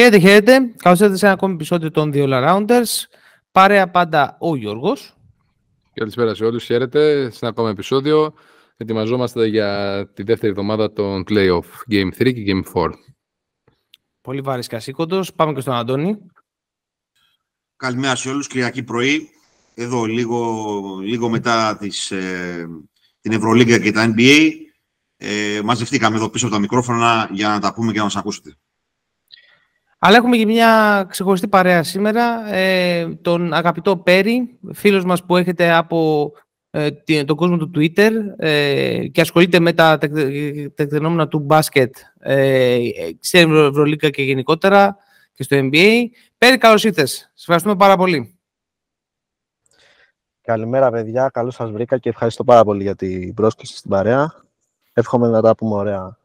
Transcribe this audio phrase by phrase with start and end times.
[0.00, 0.72] Χαίρετε, χαίρετε.
[0.76, 3.04] Καλώς ήρθατε σε ένα ακόμη επεισόδιο των The All Arounders.
[3.52, 5.16] Παρέα πάντα ο Γιώργος.
[5.94, 6.64] Καλησπέρα σε όλους.
[6.64, 7.30] Χαίρετε.
[7.30, 8.34] Σε ένα ακόμη επεισόδιο.
[8.76, 12.90] Ετοιμαζόμαστε για τη δεύτερη εβδομάδα των Playoff Game 3 και Game 4.
[14.20, 15.34] Πολύ βάρη κασίκοντος.
[15.34, 16.18] Πάμε και στον Αντώνη.
[17.76, 18.46] Καλημέρα σε όλους.
[18.46, 19.28] Κυριακή πρωί.
[19.74, 22.68] Εδώ λίγο, λίγο μετά τις, ε,
[23.20, 24.50] την Ευρωλίγκα και τα NBA.
[25.16, 28.56] Ε, μαζευτήκαμε εδώ πίσω από τα μικρόφωνα για να τα πούμε και να μας ακούσετε.
[30.02, 35.72] Αλλά έχουμε και μια ξεχωριστή παρέα σήμερα, ε, τον αγαπητό Πέρι, φίλος μας που έχετε
[35.72, 36.32] από
[36.70, 36.90] ε,
[37.24, 39.98] τον κόσμο του Twitter ε, και ασχολείται με τα
[40.74, 42.80] τεκτενόμενα του μπάσκετ ε,
[43.20, 44.96] στην Ευρωλίγκα και γενικότερα
[45.32, 46.04] και στο NBA.
[46.38, 47.10] Πέρι, καλώς ήρθες.
[47.10, 48.38] Σας ευχαριστούμε πάρα πολύ.
[50.40, 51.28] Καλημέρα, παιδιά.
[51.28, 54.34] Καλώς σας βρήκα και ευχαριστώ πάρα πολύ για την πρόσκληση στην παρέα.
[54.92, 56.18] Εύχομαι να τα πούμε ωραία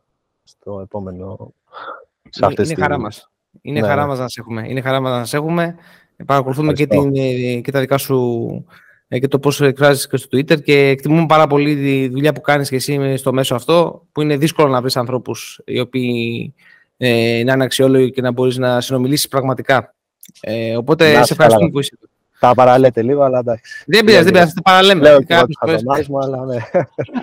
[0.43, 1.53] στο επόμενο.
[2.29, 3.29] Σε είναι, είναι χαρά μας.
[3.61, 4.07] Είναι ναι, χαρά ναι.
[4.07, 4.65] μας να σε έχουμε.
[4.67, 5.75] Είναι χαρά μας να σε έχουμε.
[6.25, 8.65] Παρακολουθούμε και, την, ε, και τα δικά σου
[9.07, 12.41] ε, και το πώς εκφράζεις και στο Twitter και εκτιμούμε πάρα πολύ τη δουλειά που
[12.41, 16.53] κάνεις και εσύ στο μέσο αυτό που είναι δύσκολο να βρεις ανθρώπους οι οποίοι
[16.97, 19.93] ε, να είναι αξιόλογοι και να μπορείς να συνομιλήσεις πραγματικά.
[20.41, 21.97] Ε, οπότε να, σε ευχαριστούμε που είσαι
[22.39, 23.83] τα παραλέτε λίγο, αλλά εντάξει.
[23.87, 25.01] Δεν πειράζει, δεν πειράζει, τα παραλέμε.
[25.01, 25.35] Λέω και
[26.09, 26.57] μου, αλλά ναι.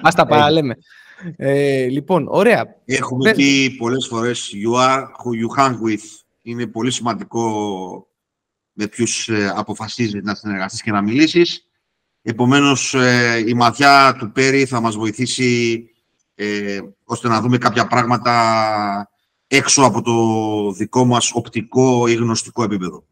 [0.03, 0.77] Ας τα παραλέμε.
[1.37, 2.77] Ε, λοιπόν, ωραία.
[2.85, 6.22] Έχουμε πει πολλές φορές you are who you hang with.
[6.43, 8.07] Είναι πολύ σημαντικό
[8.73, 11.67] με ποιους ε, αποφασίζεις να συνεργαστείς και να μιλήσεις.
[12.23, 15.85] Επομένως, ε, η ματιά του Πέρι θα μας βοηθήσει
[16.35, 19.11] ε, ώστε να δούμε κάποια πράγματα
[19.47, 23.05] έξω από το δικό μας οπτικό ή γνωστικό επίπεδο.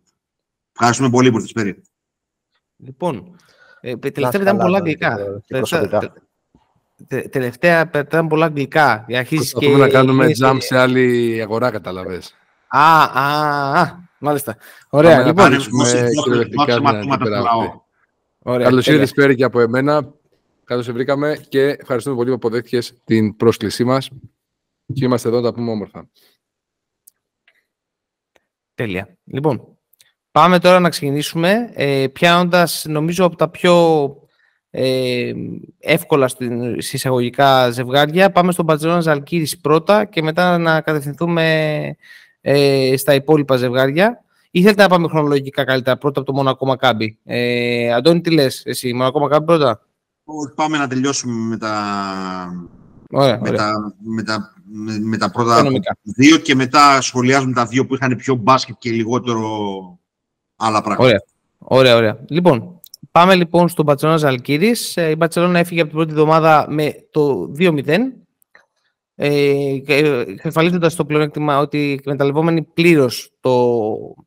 [0.73, 1.83] Ευχαριστούμε πολύ που Πέρι.
[2.77, 3.37] Λοιπόν,
[3.81, 5.19] ε, τελευταία ήταν πολλά αγγλικά.
[7.31, 9.07] Τελευταία ήταν πολλά αγγλικά.
[9.29, 12.35] Προσπαθούμε να κάνουμε jump σε άλλη αγορά, καταλαβες.
[12.71, 14.57] Α, α, α, μάλιστα.
[14.91, 15.51] Ωραία, λοιπόν.
[18.45, 20.15] Καλώς ήρθες Πέρι και από εμένα.
[20.65, 24.11] Καλώς σε βρήκαμε και ευχαριστούμε πολύ που αποδέχτηκες την πρόσκλησή μας.
[24.93, 26.09] Και είμαστε εδώ να τα πούμε όμορφα.
[28.75, 29.17] Τέλεια.
[29.25, 29.81] Λοιπόν,
[30.33, 34.17] Πάμε τώρα να ξεκινήσουμε, ε, πιάνοντας νομίζω από τα πιο
[34.71, 35.33] ε,
[35.79, 38.31] εύκολα στην, εισαγωγικά ζευγάρια.
[38.31, 41.97] Πάμε στον Μπαρτζελόνα Ζαλκύρης πρώτα και μετά να κατευθυνθούμε
[42.41, 44.25] ε, στα υπόλοιπα ζευγάρια.
[44.51, 47.19] Ή θέλετε να πάμε χρονολογικά καλύτερα, πρώτα από το Μονακό Μακάμπι.
[47.25, 49.81] Ε, Αντώνη, τι λες εσύ, Μονακό Μακάμπι πρώτα;
[50.55, 51.75] πάμε να τελειώσουμε με τα,
[53.11, 54.55] ωραία, με, Τα, με, τα,
[55.01, 55.63] με, τα πρώτα
[56.03, 59.49] δύο και μετά σχολιάζουμε τα δύο που είχαν πιο μπάσκετ και λιγότερο
[60.57, 61.05] άλλα πράγματα.
[61.05, 61.23] Ωραία.
[61.59, 62.19] Ωραία, ωραία.
[62.29, 62.81] Λοιπόν,
[63.11, 64.75] πάμε λοιπόν στον Μπαρσελόνα Ζαλκύρη.
[64.95, 67.83] Ε, η Μπαρσελόνα έφυγε από την πρώτη εβδομάδα με το 2-0.
[69.23, 69.81] Ε,
[70.27, 73.87] Εξασφαλίζοντας το πλεονέκτημα ότι εκμεταλλευόμενοι πλήρως το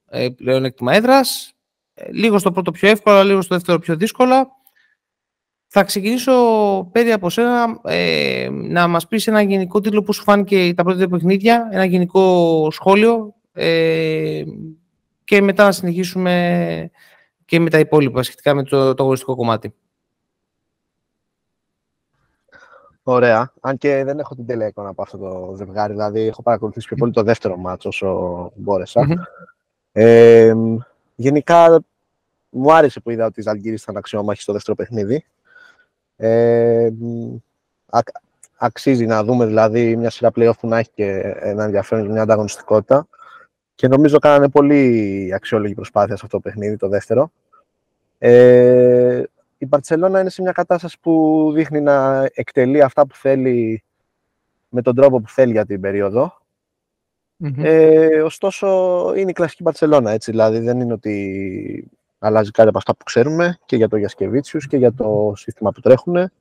[0.09, 1.53] ε, πλεονέκτημα έδρας.
[1.93, 4.47] Ε, λίγο στο πρώτο πιο εύκολο, λίγο στο δεύτερο πιο δύσκολα.
[5.67, 6.33] Θα ξεκινήσω
[6.91, 11.07] πέρι από σένα ε, να μας πεις ένα γενικό τίτλο που σου φάνηκε τα πρώτα
[11.09, 14.43] παιχνίδια, ένα γενικό σχόλιο ε,
[15.23, 16.91] και μετά να συνεχίσουμε
[17.45, 19.73] και με τα υπόλοιπα σχετικά με το, το αγωνιστικό κομμάτι.
[23.03, 23.53] Ωραία.
[23.61, 26.95] Αν και δεν έχω την τέλεια εικόνα από αυτό το ζευγάρι, δηλαδή έχω παρακολουθήσει πιο
[26.97, 28.51] πολύ το δεύτερο μάτσο όσο
[29.91, 30.53] Ε,
[31.15, 31.83] γενικά
[32.49, 35.25] μου άρεσε που είδα ότι η Ζαλγκύρη ήταν αξιόμαχη στο δεύτερο παιχνίδι.
[36.15, 36.89] Ε,
[38.57, 43.07] αξίζει να δούμε δηλαδή μια σειρά playoff που να έχει και ένα ενδιαφέρον μια ανταγωνιστικότητα.
[43.75, 47.31] Και νομίζω κάνανε πολύ αξιόλογη προσπάθεια σε αυτό το παιχνίδι, το δεύτερο.
[48.17, 49.23] Ε,
[49.63, 53.83] η Μπαρτσελώνα είναι σε μια κατάσταση που δείχνει να εκτελεί αυτά που θέλει
[54.69, 56.41] με τον τρόπο που θέλει για την περιοδο
[57.57, 58.67] Ε, ωστόσο,
[59.15, 63.57] είναι η κλασική Μπαρτσελώνα, έτσι, δηλαδή δεν είναι ότι αλλάζει κάτι από αυτά που ξέρουμε
[63.65, 66.31] και για το Γιασκεβίτσιους και για το σύστημα που τρέχουν.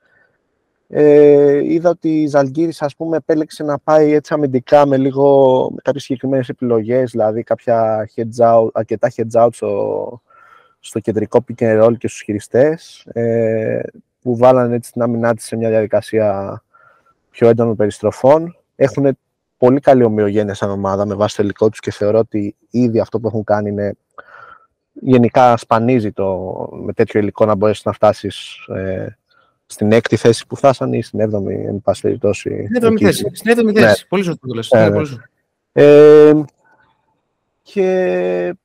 [0.88, 5.80] Ε, είδα ότι η Ζαλγκύρης ας πούμε επέλεξε να πάει έτσι αμυντικά με λίγο με
[5.82, 10.22] κάποιες συγκεκριμένες επιλογές, δηλαδή κάποια heads out, αρκετά heads out στο,
[10.84, 13.80] στο κεντρικό pick and roll και στους χειριστές ε,
[14.22, 16.62] που βάλανε έτσι την άμυνά της σε μια διαδικασία
[17.30, 18.56] πιο έντονων περιστροφών.
[18.76, 19.18] Έχουν
[19.56, 23.20] πολύ καλή ομοιογένεια σαν ομάδα με βάση το υλικό τους και θεωρώ ότι ήδη αυτό
[23.20, 23.94] που έχουν κάνει είναι
[24.92, 29.16] γενικά σπανίζει το, με τέτοιο υλικό να μπορέσεις να φτάσεις ε,
[29.66, 32.64] στην έκτη θέση που φτάσανε ή στην έβδομη, εν πάση περιπτώσει.
[32.64, 33.30] Στην έβδομη θέση.
[33.32, 33.86] Στην έβδομη θέση.
[33.86, 34.08] Ναι.
[34.08, 34.70] Πολύ σωστό το λες.
[34.70, 35.00] Ναι, ναι.
[35.72, 36.32] Ε,
[37.62, 38.56] και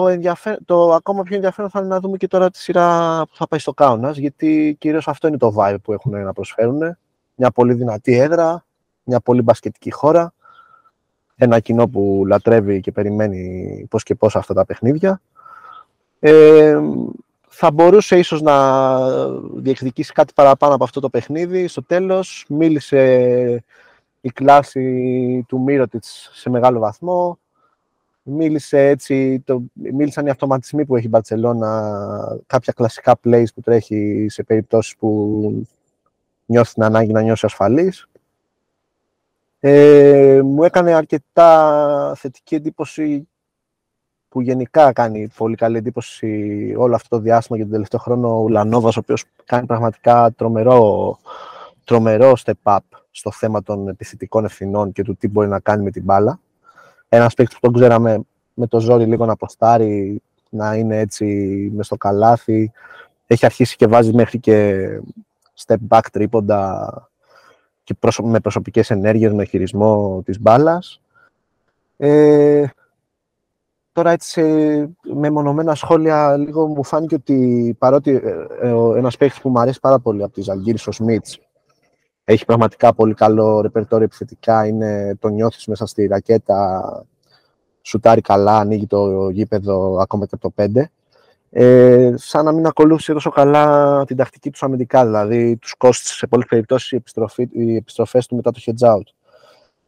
[0.00, 3.36] το, ενδιαφέρον, το ακόμα πιο ενδιαφέρον θα είναι να δούμε και τώρα τη σειρά που
[3.36, 6.96] θα πάει στο Κάουνας, γιατί κυρίως αυτό είναι το vibe που έχουν να προσφέρουν.
[7.34, 8.64] Μια πολύ δυνατή έδρα,
[9.02, 10.34] μια πολύ μπασκετική χώρα
[11.36, 15.20] ένα κοινό που λατρεύει και περιμένει πώς και πώς αυτά τα παιχνίδια.
[16.18, 16.78] Ε,
[17.48, 19.08] θα μπορούσε ίσως να
[19.40, 21.68] διεκδικήσει κάτι παραπάνω από αυτό το παιχνίδι.
[21.68, 23.64] Στο τέλος μίλησε
[24.20, 27.38] η κλάση του Μύρωτιτς σε μεγάλο βαθμό.
[28.28, 34.26] Μίλησε έτσι, το, μίλησαν οι αυτοματισμοί που έχει η Μπαρτσελώνα, κάποια κλασικά plays που τρέχει
[34.28, 35.68] σε περιπτώσεις που
[36.46, 38.08] νιώθει την ανάγκη να νιώσει ασφαλής.
[39.60, 43.28] Ε, μου έκανε αρκετά θετική εντύπωση
[44.28, 48.48] που γενικά κάνει πολύ καλή εντύπωση όλο αυτό το διάστημα και τον τελευταίο χρόνο ο
[48.48, 51.18] Λανόβας, ο οποίος κάνει πραγματικά τρομερό,
[51.84, 52.78] τρομερό step up
[53.10, 56.40] στο θέμα των επιθετικών ευθυνών και του τι μπορεί να κάνει με την μπάλα.
[57.16, 58.20] Ένας παίκτης που τον ξέραμε
[58.54, 61.24] με το ζόρι λίγο να ποστάρει, να είναι έτσι
[61.74, 62.72] μες στο καλάθι.
[63.26, 64.86] Έχει αρχίσει και βάζει μέχρι και
[65.66, 66.90] step back τρίποντα
[67.84, 71.00] και με προσωπικές ενέργειες, με χειρισμό της μπάλας.
[71.96, 72.64] Ε,
[73.92, 74.42] τώρα έτσι
[75.02, 79.80] με μονομένα σχόλια λίγο μου φάνηκε ότι παρότι ε, ε, ένας παίκτης που μου αρέσει
[79.80, 81.40] πάρα πολύ από τη Ζαλγκύρης, ο Σμίτς,
[82.28, 87.04] έχει πραγματικά πολύ καλό ρεπερτόριο επιθετικά, είναι, το νιώθεις μέσα στη ρακέτα,
[87.82, 90.82] σουτάρει καλά, ανοίγει το γήπεδο ακόμα και από το 5
[91.50, 95.04] ε, σαν να μην ακολούθησε τόσο καλά την τακτική τους αμυντικά.
[95.04, 97.02] Δηλαδή, τους κόστησε σε πολλές περιπτώσεις οι,
[97.50, 99.06] οι επιστροφές του μετά το hedge out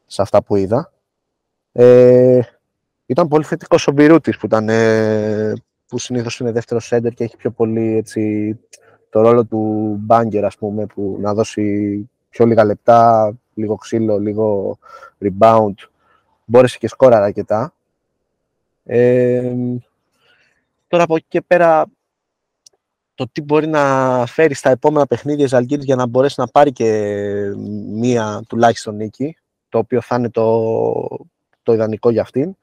[0.07, 0.93] σε αυτά που είδα.
[1.73, 2.41] Ε,
[3.07, 5.53] ήταν πολύ θετικός ο Μπιρούτης που, ήταν, ε,
[5.87, 8.55] που συνήθως είναι δεύτερο σέντερ και έχει πιο πολύ έτσι,
[9.11, 14.79] το ρόλο του μπάγκερ, ας πούμε, που να δώσει πιο λίγα λεπτά, λίγο ξύλο, λίγο
[15.21, 15.75] rebound.
[16.45, 17.75] Μπόρεσε και σκόρα αρκετά.
[18.85, 19.53] Ε,
[20.89, 21.87] Τώρα από εκεί και πέρα
[23.15, 26.73] το τι μπορεί να φέρει στα επόμενα παιχνίδια η Ζαλγκύρης για να μπορέσει να πάρει
[26.73, 26.91] και
[27.93, 29.37] μία τουλάχιστον νίκη,
[29.69, 30.63] το οποίο θα είναι το,
[31.63, 32.57] το ιδανικό για αυτήν.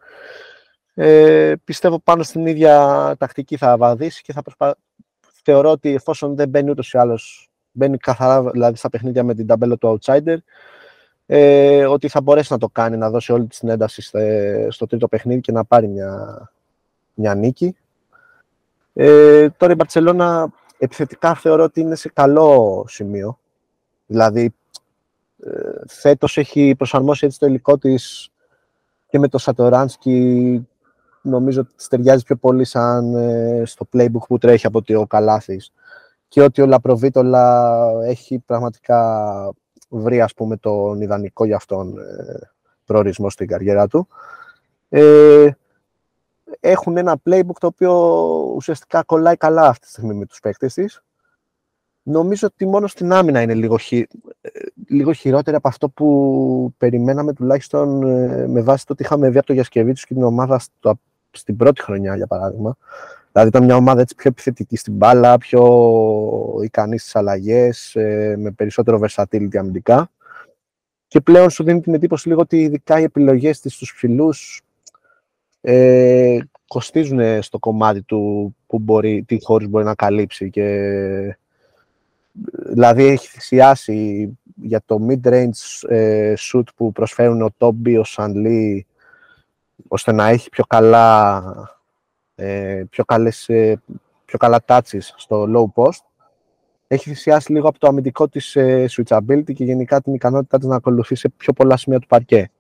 [0.93, 4.75] Ε, πιστεύω πάνω στην ίδια τακτική θα βαδίσει και θα προσπα...
[5.43, 9.47] θεωρώ ότι εφόσον δεν μπαίνει ούτως ή άλλως, μπαίνει καθαρά δηλαδή στα παιχνίδια με την
[9.47, 10.37] ταμπέλα του outsider,
[11.25, 14.01] ε, ότι θα μπορέσει να το κάνει, να δώσει όλη την ένταση
[14.69, 16.51] στο τρίτο παιχνίδι και να πάρει μια,
[17.13, 17.75] μια νίκη.
[18.93, 23.39] Ε, τώρα η Μπαρτσελώνα επιθετικά θεωρώ ότι είναι σε καλό σημείο.
[24.05, 24.53] Δηλαδή,
[25.43, 25.49] ε,
[25.87, 28.29] φέτος έχει προσαρμόσει έτσι το υλικό της
[29.09, 30.67] και με το Σατοράνσκι
[31.21, 35.73] νομίζω ότι ταιριάζει πιο πολύ σαν ε, στο playbook που τρέχει από ότι ο Καλάθης
[36.35, 39.53] και ότι ο Λαπροβίτολα έχει πραγματικά
[39.89, 42.49] βρει ας πούμε τον ιδανικό για αυτόν ε,
[42.85, 44.07] προορισμό στην καριέρα του.
[44.89, 45.49] Ε,
[46.59, 47.93] έχουν ένα playbook το οποίο
[48.55, 51.03] ουσιαστικά κολλάει καλά αυτή τη στιγμή με τους παίκτες της.
[52.03, 54.07] Νομίζω ότι μόνο στην άμυνα είναι λίγο, χει...
[54.87, 59.47] λίγο χειρότερη από αυτό που περιμέναμε τουλάχιστον ε, με βάση το ότι είχαμε δει από
[59.47, 60.99] το Γιασκεβίτσου και την ομάδα στο...
[61.31, 62.77] στην πρώτη χρονιά, για παράδειγμα.
[63.35, 65.63] Δηλαδή ήταν μια ομάδα έτσι πιο επιθετική στην μπάλα, πιο
[66.63, 70.11] ικανής στις αλλαγές, ε, με περισσότερο versatility αμυντικά.
[71.07, 74.61] Και πλέον σου δίνει την εντύπωση λίγο ότι ειδικά οι επιλογές της στους ψηλούς
[75.61, 76.37] ε,
[76.67, 81.37] κοστίζουν στο κομμάτι του που μπορεί, τι χώρες μπορεί να καλύψει και
[82.65, 88.85] δηλαδή έχει θυσιάσει για το mid-range ε, shoot που προσφέρουν ο Τόμπι, ο Σανλί
[89.87, 91.74] ώστε να έχει πιο καλά ε,
[92.89, 93.81] πιο, καλές, ε,
[94.25, 96.03] πιο καλά touches στο low post
[96.87, 100.75] έχει θυσιάσει λίγο από το αμυντικό της ε, switchability και γενικά την ικανότητά της να
[100.75, 102.51] ακολουθεί σε πιο πολλά σημεία του παρκέ.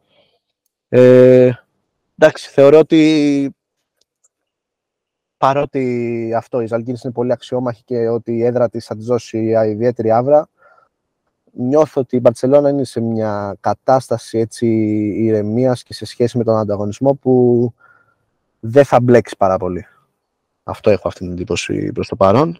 [0.89, 1.51] Ε,
[2.17, 3.55] εντάξει, θεωρώ ότι
[5.37, 9.37] παρότι αυτό η Ζαλγκίνης είναι πολύ αξιόμαχη και ότι η έδρα της θα της δώσει
[9.67, 10.49] ιδιαίτερη άβρα,
[11.51, 14.67] νιώθω ότι η Μπαρτσελώνα είναι σε μια κατάσταση έτσι
[15.15, 17.73] ηρεμίας και σε σχέση με τον ανταγωνισμό που
[18.67, 19.87] δεν θα μπλέξει πάρα πολύ.
[20.63, 22.57] Αυτό έχω αυτή την εντύπωση προς το παρόν.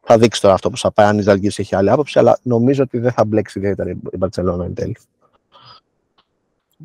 [0.00, 2.82] Θα δείξει τώρα αυτό που θα πάει αν η Ζαλγκίνης έχει άλλη άποψη, αλλά νομίζω
[2.82, 4.96] ότι δεν θα μπλέξει ιδιαίτερα η Μπαρτσελώνα εν τέλει.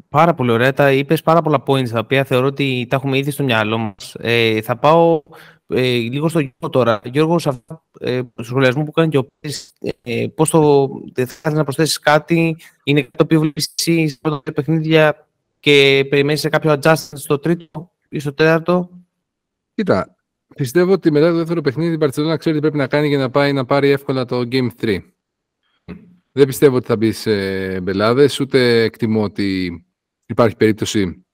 [0.09, 0.73] Πάρα πολύ ωραία.
[0.73, 4.15] Τα είπες πάρα πολλά points τα οποία θεωρώ ότι τα έχουμε ήδη στο μυαλό μας.
[4.19, 5.21] Ε, θα πάω
[5.67, 6.99] ε, λίγο στο Γιώργο τώρα.
[7.03, 10.89] Γιώργο, σε αυτό ε, το σχολιασμό που κάνει και ο Πέτρης, ε, πώς το,
[11.25, 15.27] θα να προσθέσεις κάτι, είναι κάτι το οποίο βλέπεις εσύ σε παιχνίδια
[15.59, 18.89] και περιμένεις σε κάποιο adjustment στο τρίτο; Ή στο τέταρτο.
[19.73, 20.15] Κοίτα,
[20.55, 23.29] πιστεύω ότι μετά το δεύτερο παιχνίδι η Barcelona ξέρει τι πρέπει να κάνει για να
[23.29, 24.99] πάει να πάρει εύκολα το Game 3.
[26.31, 29.79] Δεν πιστεύω ότι θα μπει σε μπελάδες, ούτε εκτιμώ ότι
[30.25, 31.25] υπάρχει περίπτωση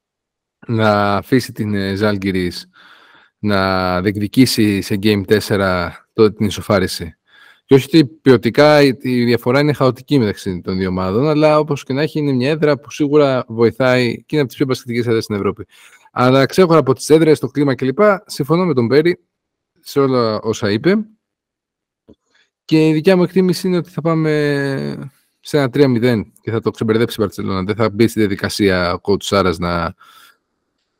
[0.67, 2.69] να αφήσει την Ζάλγκυρης
[3.39, 7.17] να διεκδικήσει σε Game 4 τότε την ισοφάριση
[7.65, 11.93] Και όχι ότι ποιοτικά η διαφορά είναι χαοτική μεταξύ των δύο ομάδων, αλλά όπως και
[11.93, 15.23] να έχει, είναι μια έδρα που σίγουρα βοηθάει και είναι από τις πιο πασχετικές έδρες
[15.23, 15.65] στην Ευρώπη.
[16.11, 17.99] Αλλά ξέχωρα από τις έδρες, το κλίμα κλπ.
[18.25, 19.19] Συμφωνώ με τον Πέρι
[19.79, 21.05] σε όλα όσα είπε.
[22.65, 26.71] Και η δικιά μου εκτίμηση είναι ότι θα πάμε σε ένα 3-0 και θα το
[26.71, 27.63] ξεμπερδέψει η Μπαρσελόνα.
[27.63, 29.93] Δεν θα μπει στη διαδικασία ο κότσου Σάρας να,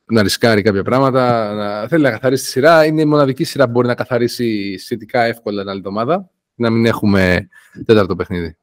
[0.06, 1.54] να ρισκάρει κάποια πράγματα.
[1.54, 1.88] Να...
[1.88, 2.86] Θέλει να καθαρίσει τη σειρά.
[2.86, 6.30] Είναι η μοναδική σειρά που μπορεί να καθαρίσει σχετικά εύκολα την άλλη εβδομάδα.
[6.56, 7.50] Να μην έχουμε
[7.86, 8.58] τέταρτο παιχνίδι.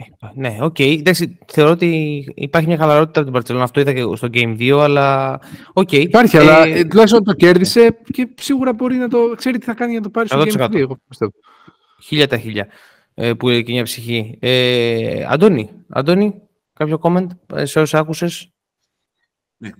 [0.00, 0.76] Ε, ναι, οκ.
[0.78, 1.02] Okay.
[1.46, 3.60] θεωρώ ότι υπάρχει μια χαλαρότητα από την Barcelona.
[3.60, 5.40] Αυτό είδα και στο Game 2, αλλά
[5.72, 5.88] οκ.
[5.88, 5.98] Okay.
[5.98, 9.90] Υπάρχει, ε, αλλά τουλάχιστον το κέρδισε και σίγουρα μπορεί να το ξέρει τι θα κάνει
[9.90, 10.74] για να το πάρει στο Game 2.
[10.74, 11.32] Εγώ πιστεύω.
[12.02, 12.68] Χίλια τα χίλια
[13.14, 14.38] ε, που είναι και μια ψυχή.
[14.40, 18.52] Ε, Αντώνη, Αντώνη, κάποιο comment ε, σε όσα άκουσες;
[19.56, 19.70] Ναι.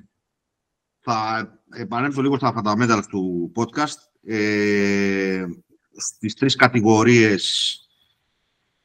[1.00, 4.30] Θα επανέλθω λίγο στα fundamentals του podcast.
[4.30, 5.44] Ε,
[5.96, 7.76] στις τρεις κατηγορίες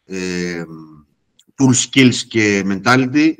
[0.05, 0.63] ε,
[1.57, 3.33] tool skills και mentality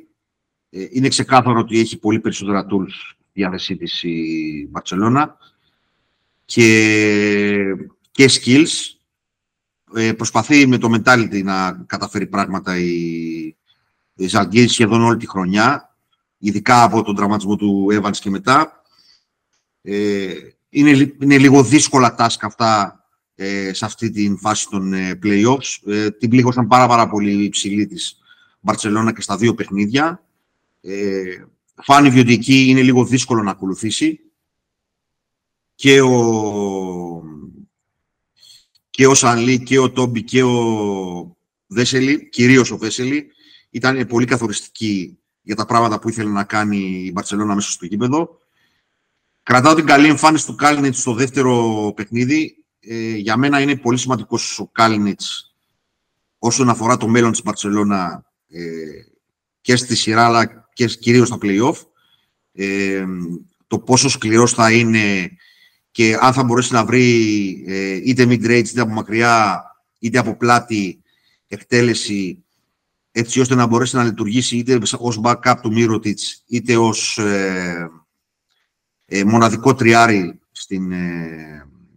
[0.69, 5.25] ε, είναι ξεκάθαρο ότι έχει πολύ περισσότερα tools διάθεσή της η Barcelona
[6.45, 7.75] και,
[8.11, 8.97] και skills
[9.95, 13.55] ε, προσπαθεί με το mentality να καταφέρει πράγματα η,
[14.15, 15.95] η σχεδόν όλη τη χρονιά,
[16.37, 18.83] ειδικά από τον τραυματισμό του Evans και μετά.
[19.81, 20.33] Ε,
[20.69, 23.02] είναι, είναι λίγο δύσκολα task αυτά
[23.35, 25.77] ε, σε αυτή τη φάση των ε, playoffs.
[25.85, 28.17] Ε, την πλήγωσαν πάρα, πάρα πολύ υψηλή της
[28.59, 30.25] Μπαρτσελώνα και στα δύο παιχνίδια.
[30.81, 31.23] Ε,
[31.83, 34.19] φάνηκε ότι εκεί είναι λίγο δύσκολο να ακολουθήσει.
[35.75, 37.23] Και ο,
[38.89, 41.37] και ο Σανλή και ο Τόμπι και ο
[41.67, 43.27] Βέσελη, κυρίως ο Βέσελη,
[43.69, 48.39] ήταν πολύ καθοριστική για τα πράγματα που ήθελε να κάνει η Μπαρτσελώνα μέσα στο γήπεδο.
[49.43, 52.62] Κρατάω την καλή εμφάνιση του Κάλινιτς στο δεύτερο παιχνίδι.
[52.87, 55.55] Ε, για μένα είναι πολύ σημαντικός ο Κάλινιτς
[56.39, 58.61] όσον αφορά το μέλλον της Μπαρτσελώνα ε,
[59.61, 61.75] και στη σειρά αλλά και κυρίως στα play-off.
[62.53, 63.05] Ε,
[63.67, 65.31] το πόσο σκληρός θα είναι
[65.91, 69.63] και αν θα μπορέσει να βρει ε, είτε mid-range είτε από μακριά
[69.99, 71.01] είτε από πλάτη
[71.47, 72.43] εκτέλεση
[73.11, 77.89] έτσι ώστε να μπορέσει να λειτουργήσει είτε ως backup του Mirotic είτε ως ε,
[79.05, 80.91] ε, μοναδικό τριάρι στην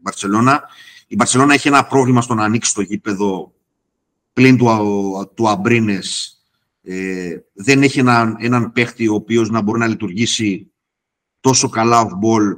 [0.07, 0.63] ε, Μπαρτσελώνα.
[1.07, 3.53] Η Μπαρτσελώνα έχει ένα πρόβλημα στο να ανοίξει το γήπεδο
[4.33, 6.41] πλην του, του Αμπρίνες.
[6.83, 10.71] Ε, δεν έχει έναν, έναν παίχτη ο οποίος να μπορεί να λειτουργήσει
[11.41, 12.57] τόσο καλά off-ball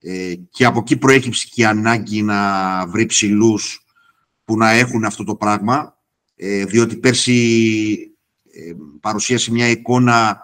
[0.00, 3.86] ε, και από εκεί προέκυψε και η ανάγκη να βρει ψηλούς
[4.44, 5.98] που να έχουν αυτό το πράγμα,
[6.36, 8.16] ε, διότι πέρσι
[8.52, 10.40] ε, παρουσίασε μια εικόνα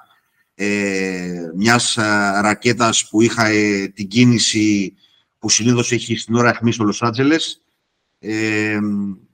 [0.54, 1.94] ε, μιας
[2.40, 3.48] ρακέτας που είχα
[3.94, 4.94] την κίνηση
[5.42, 7.62] που συνήθως έχει στην ώρα αιχμή στο Λος Άντζελες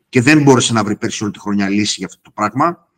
[0.08, 2.88] και δεν μπόρεσε να βρει πέρσι όλη τη χρονιά λύση για αυτό το πράγμα.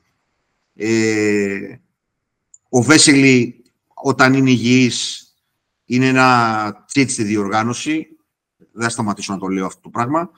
[2.68, 3.64] ο Βέσελη,
[3.94, 5.26] όταν είναι υγιής,
[5.84, 8.06] είναι ένα τσίτ στη διοργάνωση.
[8.56, 10.30] Δεν θα σταματήσω να το λέω αυτό το πράγμα.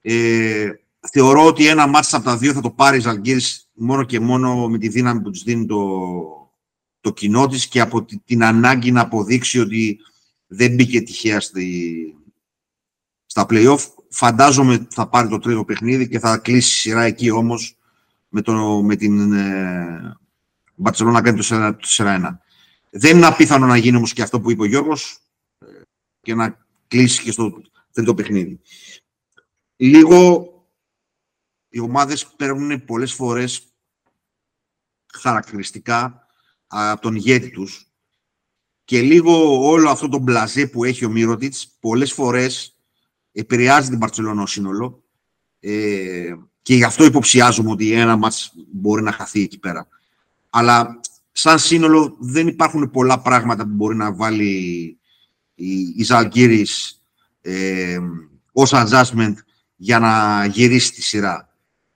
[0.00, 0.70] Ε,
[1.12, 4.78] θεωρώ ότι ένα μάτς από τα δύο θα το πάρει Ζαλγκύρης μόνο και μόνο με
[4.78, 5.90] τη δύναμη που της δίνει το,
[7.00, 9.98] το κοινό της και από την ανάγκη να αποδείξει ότι
[10.46, 12.16] δεν μπήκε τυχαία στη,
[13.26, 13.80] στα play-off.
[14.08, 17.76] Φαντάζομαι θα πάρει το τρίτο παιχνίδι και θα κλείσει η σειρά εκεί όμως
[18.28, 20.16] με, το, με την ε,
[21.04, 22.36] να κάνει το 4-1.
[22.90, 25.18] Δεν είναι απίθανο να γίνει όμως και αυτό που είπε ο Γιώργος
[25.58, 25.66] ε,
[26.20, 27.62] και να κλείσει και στο
[27.92, 28.60] τρίτο παιχνίδι.
[29.76, 30.50] Λίγο
[31.68, 33.62] οι ομάδες παίρνουν πολλές φορές
[35.14, 36.26] χαρακτηριστικά
[36.66, 37.90] από τον ηγέτη τους
[38.86, 42.76] και λίγο όλο αυτό το μπλαζέ που έχει ο Μύρωτιτς πολλές φορές
[43.32, 45.02] επηρεάζει την Παρτσελώνα σύνολο
[45.60, 49.88] ε, και γι' αυτό υποψιάζομαι ότι ένα μάτς μπορεί να χαθεί εκεί πέρα.
[50.50, 51.00] Αλλά
[51.32, 54.50] σαν σύνολο δεν υπάρχουν πολλά πράγματα που μπορεί να βάλει
[55.54, 57.02] η, η Ζαλγκύρης
[57.40, 57.98] ε,
[58.52, 59.34] ως adjustment
[59.76, 61.54] για να γυρίσει τη σειρά.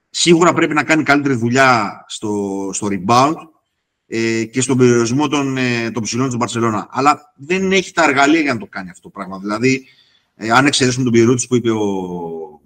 [0.09, 3.35] Σίγουρα πρέπει να κάνει καλύτερη δουλειά στο, στο rebound
[4.13, 6.87] ε, και στον περιορισμό των, ε, των ψηλών της Μπαρσελώνα.
[6.91, 9.39] Αλλά δεν έχει τα εργαλεία για να το κάνει αυτό το πράγμα.
[9.39, 9.85] Δηλαδή,
[10.35, 12.61] ε, αν εξαιρέσουμε τον περιορισμό που είπε ο,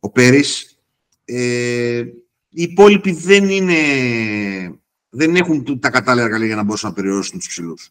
[0.00, 0.78] ο Πέρης,
[1.24, 1.98] ε,
[2.48, 3.76] οι υπόλοιποι δεν είναι
[5.10, 7.90] δεν έχουν τα κατάλληλα εργαλεία για να μπορέσουν να περιορίσουν τους ψηλούς.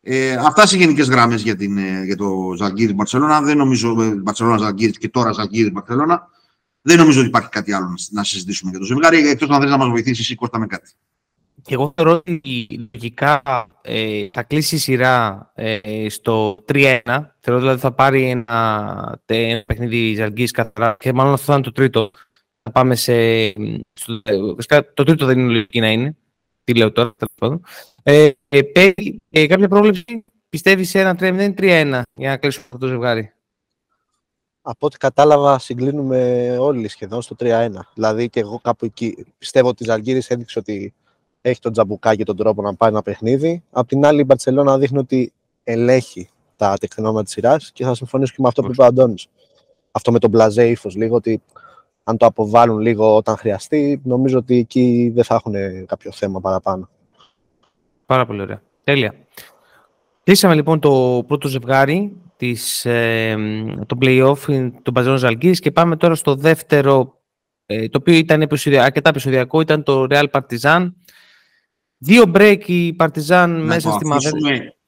[0.00, 3.42] Ε, αυτά σε γενικές γραμμές για, ε, για το Ζαλγκύρι Μπαρσελόνα.
[3.42, 5.70] Δεν νομίζω, Μπαρσελόνα Ζαλγκύρι και τώρα Ζαλγκύρι
[6.82, 9.76] Δεν νομίζω ότι υπάρχει κάτι άλλο να συζητήσουμε για το ζευγάρι, εκτός αν θέλει να
[9.76, 10.90] μας βοηθήσεις ή Κώστα με κάτι.
[11.62, 13.42] και εγώ θεωρώ ότι λογικά
[13.82, 17.00] ε, θα κλείσει η σειρά ε, στο 3-1.
[17.40, 21.72] Θεωρώ δηλαδή θα πάρει ένα, ένα παιχνίδι Ζαλγκής καθαρά και μάλλον αυτό θα είναι το
[21.72, 22.10] τρίτο.
[22.62, 23.48] Θα πάμε σε...
[23.92, 24.22] Στο,
[24.94, 26.16] το τρίτο δεν είναι λογική να είναι.
[26.64, 27.14] Τι λέω τώρα,
[28.02, 28.92] ε, ε,
[29.30, 33.32] ε, κάποια πρόβλεψη πιστεύεις σε ένα 3-0-3-1 για να κλείσουμε αυτό το ζευγάρι;
[34.62, 37.70] Από ό,τι κατάλαβα, συγκλίνουμε όλοι σχεδόν στο 3-1.
[37.94, 40.94] Δηλαδή και εγώ κάπου εκεί πιστεύω ότι η Ζαλγκύρης έδειξε ότι
[41.40, 43.62] έχει τον τζαμπουκάκι τον τρόπο να πάει ένα παιχνίδι.
[43.70, 45.32] Απ' την άλλη, η Μπαρσελόνα δείχνει ότι
[45.64, 49.26] ελέγχει τα τεκτενόμενα της σειράς και θα συμφωνήσω και με αυτό που είπε ο Αντώνης.
[49.90, 51.42] Αυτό με τον μπλαζέ ύφος λίγο ότι
[52.04, 56.88] αν το αποβάλουν λίγο όταν χρειαστεί, νομίζω ότι εκεί δεν θα έχουν κάποιο θέμα παραπάνω.
[58.06, 58.62] Πάρα πολύ ωραία.
[58.84, 59.14] Τέλεια.
[60.24, 63.36] Κλείσαμε λοιπόν το πρώτο ζευγάρι της, ε,
[63.86, 67.20] το play-off των Παζιών Ζαλγκής και πάμε τώρα στο δεύτερο,
[67.66, 68.48] ε, το οποίο ήταν
[68.80, 70.92] αρκετά επεισοδιακό, ήταν το Real Partizan.
[71.98, 74.36] Δύο break η Partizan μέσα στη Μαδέρα.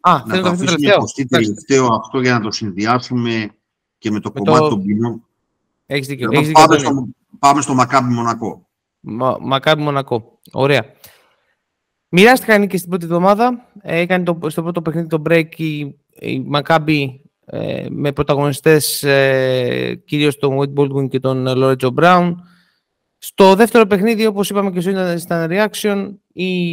[0.01, 3.51] Α, να το αφήσουμε τελευταίο; τελευταίο αυτό για να το συνδυάσουμε
[3.99, 4.69] και με το με κομμάτι το...
[4.69, 5.25] των ποινών.
[5.87, 6.29] Έχεις δίκιο.
[6.33, 7.09] Έχεις δίκιο πάμε, στο,
[7.39, 8.69] πάμε στο Μακάμπι Μονακό.
[9.01, 10.39] Μα, Μακάμπι Μονακό.
[10.53, 10.85] Ωραία.
[12.09, 13.71] Μοιράστηκαν και στην πρώτη εβδομάδα.
[13.83, 15.79] Έκανε το, στο πρώτο παιχνίδι το break η,
[16.21, 22.35] η Μακάμπι ε, με πρωταγωνιστές ε, κυρίως τον Wade Baldwin και τον Lorenzo Brown.
[23.19, 26.71] Στο δεύτερο παιχνίδι, όπως είπαμε και στο στα reaction, η,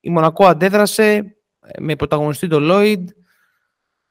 [0.00, 1.14] η Μονακό αντέδρασε
[1.60, 3.04] ε, με πρωταγωνιστή τον Lloyd,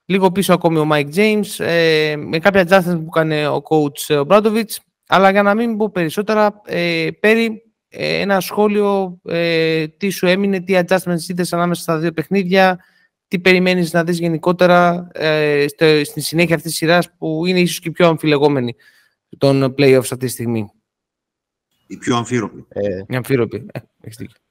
[0.05, 4.69] λίγο πίσω ακόμη ο Mike James, ε, με κάποια adjustments που έκανε ο coach Obradovic,
[5.07, 10.59] αλλά για να μην πω περισσότερα, ε, Πέρι, ε, ένα σχόλιο ε, τι σου έμεινε,
[10.59, 12.79] τι adjustments είδες ανάμεσα στα δύο παιχνίδια,
[13.27, 15.65] τι περιμένεις να δεις γενικότερα ε,
[16.03, 18.75] στη συνέχεια αυτής της σειράς που είναι ίσως και πιο αμφιλεγόμενη
[19.37, 20.71] των play-offs αυτή τη στιγμή;
[21.87, 22.65] Η πιο αμφίροπη.
[22.69, 23.65] Ε, η αμφίροπη.
[23.71, 23.79] Ε,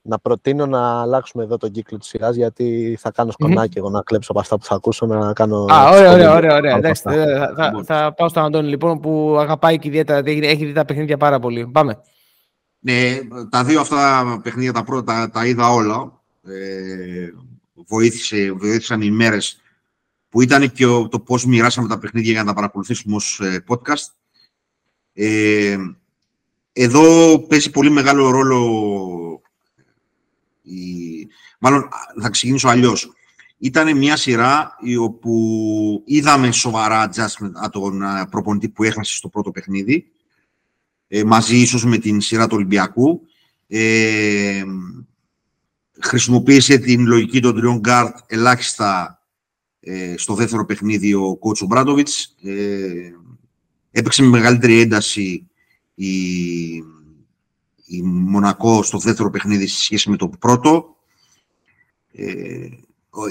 [0.02, 3.78] να προτείνω να αλλάξουμε εδώ τον κύκλο της σειράς γιατί θα κάνω σκονάκι mm-hmm.
[3.78, 5.66] εγώ να κλέψω από αυτά που θα ακούσω να κάνω...
[5.70, 6.56] Α, ωραία, ωραία, ωραία.
[6.56, 6.76] ωραία.
[6.76, 10.84] Εντάξει, θα, θα, θα, πάω στον Αντώνη λοιπόν που αγαπάει και ιδιαίτερα, έχει δει τα
[10.84, 11.66] παιχνίδια πάρα πολύ.
[11.66, 12.00] Πάμε.
[12.78, 13.18] Ναι,
[13.50, 16.20] τα δύο αυτά παιχνίδια τα πρώτα τα, τα είδα όλα.
[16.46, 17.28] Ε,
[17.86, 19.60] βοήθησε, βοήθησαν οι μέρες
[20.28, 24.06] που ήταν και το πώς μοιράσαμε τα παιχνίδια για να τα παρακολουθήσουμε ως ε, podcast.
[25.12, 25.76] Ε,
[26.72, 29.42] εδώ παίζει πολύ μεγάλο ρόλο,
[30.62, 30.76] η...
[31.58, 31.88] μάλλον
[32.20, 33.10] θα ξεκινήσω αλλιώς.
[33.58, 39.50] Ήταν μια σειρά η όπου είδαμε σοβαρά adjustment από τον προπονητή που έχασε στο πρώτο
[39.50, 40.10] παιχνίδι,
[41.08, 43.20] ε, μαζί ίσως με την σειρά του Ολυμπιακού.
[43.68, 44.64] Ε,
[46.00, 49.20] χρησιμοποίησε την λογική των τριών γκάρτ ελάχιστα
[49.80, 52.34] ε, στο δεύτερο παιχνίδι ο κόουτς Ομπράντοβιτς.
[52.42, 53.10] Ε,
[53.90, 55.46] έπαιξε με μεγαλύτερη ένταση
[55.94, 56.74] η,
[57.86, 60.96] η Μονακό στο δεύτερο παιχνίδι σε σχέση με το πρώτο.
[62.12, 62.68] Ε,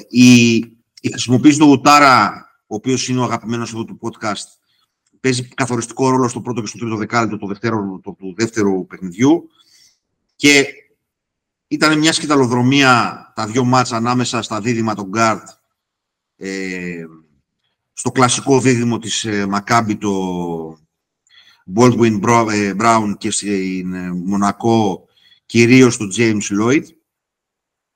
[0.10, 0.56] η,
[1.02, 4.48] η χρησιμοποίηση του Ουτάρα, ο οποίος είναι ο αγαπημένος εδώ του podcast,
[5.20, 9.50] παίζει καθοριστικό ρόλο στο πρώτο και στο τρίτο δεκάλεπτο του δεύτερου, το, του δεύτερου παιχνιδιού
[10.36, 10.66] και
[11.68, 15.48] ήταν μια σκηταλοδρομία τα δύο μάτς ανάμεσα στα δίδυμα των Γκάρτ
[16.38, 17.06] ε,
[17.94, 20.12] στο κλασικό δίδυμο της ε, Μακάμπη το
[21.76, 22.20] Baldwin
[22.52, 25.06] ε, Brown και στην ε, Μονακό
[25.46, 26.84] κυρίως το James Lloyd.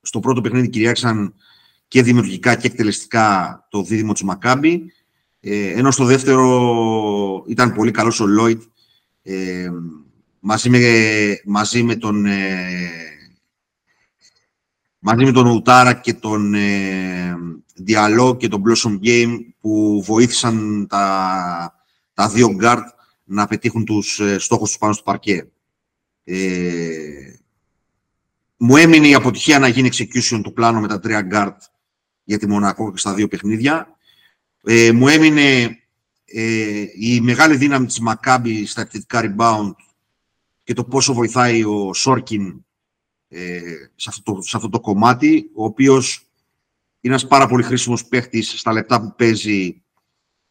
[0.01, 1.33] Στο πρώτο παιχνίδι κυριάξαν
[1.87, 4.93] και δημιουργικά και εκτελεστικά το δίδυμο της Μακάμπη.
[5.39, 8.59] Ε, ενώ στο δεύτερο ήταν πολύ καλός ο Lloyd
[9.21, 9.69] ε,
[10.39, 10.79] μαζί, με,
[11.45, 12.25] μαζί με τον
[14.99, 17.35] μαζί με τον Ουτάρα και τον ε,
[17.87, 21.73] Dialog και τον Blossom Game που βοήθησαν τα,
[22.13, 22.83] τα δύο guard
[23.23, 25.47] να πετύχουν τους ε, στόχους τους πάνω στο παρκέ.
[26.23, 27.33] Ε,
[28.57, 31.55] μου έμεινε η αποτυχία να γίνει execution του πλάνου με τα τρία guard
[32.23, 33.97] για τη Μονακό και στα δύο παιχνίδια.
[34.63, 35.79] Ε, μου έμεινε
[36.25, 39.71] ε, η μεγάλη δύναμη της Maccabi στα επιθετικά rebound
[40.63, 42.65] και το πόσο βοηθάει ο Σόρκιν
[43.29, 43.61] ε,
[43.95, 46.29] σε, αυτό το, σε αυτό το κομμάτι, ο οποίος
[46.99, 49.83] είναι ένας πάρα πολύ χρήσιμος παίχτης στα λεπτά που παίζει,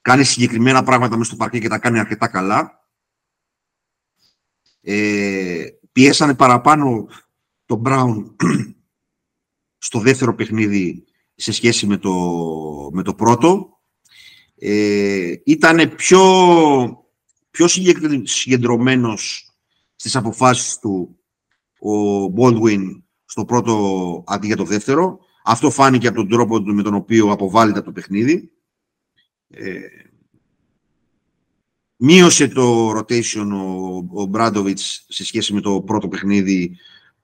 [0.01, 2.87] κάνει συγκεκριμένα πράγματα μέσα στο παρκέ και τα κάνει αρκετά καλά.
[4.81, 7.09] Ε, πιέσανε παραπάνω
[7.67, 8.37] τον Μπράουν
[9.79, 12.13] στο δεύτερο παιχνίδι σε σχέση με το,
[12.93, 13.79] με το πρώτο.
[14.59, 16.23] Ε, ήταν πιο,
[17.51, 17.69] πιο
[18.25, 19.53] συγκεντρωμένος
[19.97, 21.18] στις αποφάσεις του
[21.81, 25.19] ο Baldwin στο πρώτο αντί για το δεύτερο.
[25.45, 28.51] Αυτό φάνηκε από τον τρόπο με τον οποίο αποβάλλεται το παιχνίδι.
[29.49, 29.79] Ε,
[31.97, 36.77] μείωσε το rotation ο, ο Μπράντοβιτς σε σχέση με το πρώτο παιχνίδι που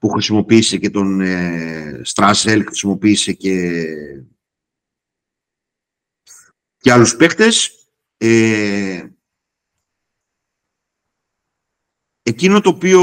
[0.05, 3.83] που χρησιμοποίησε και τον ε, Στράσελ, χρησιμοποίησε και,
[6.77, 7.71] και άλλους παίχτες.
[8.17, 9.05] Ε,
[12.27, 13.01] εκείνο το οποίο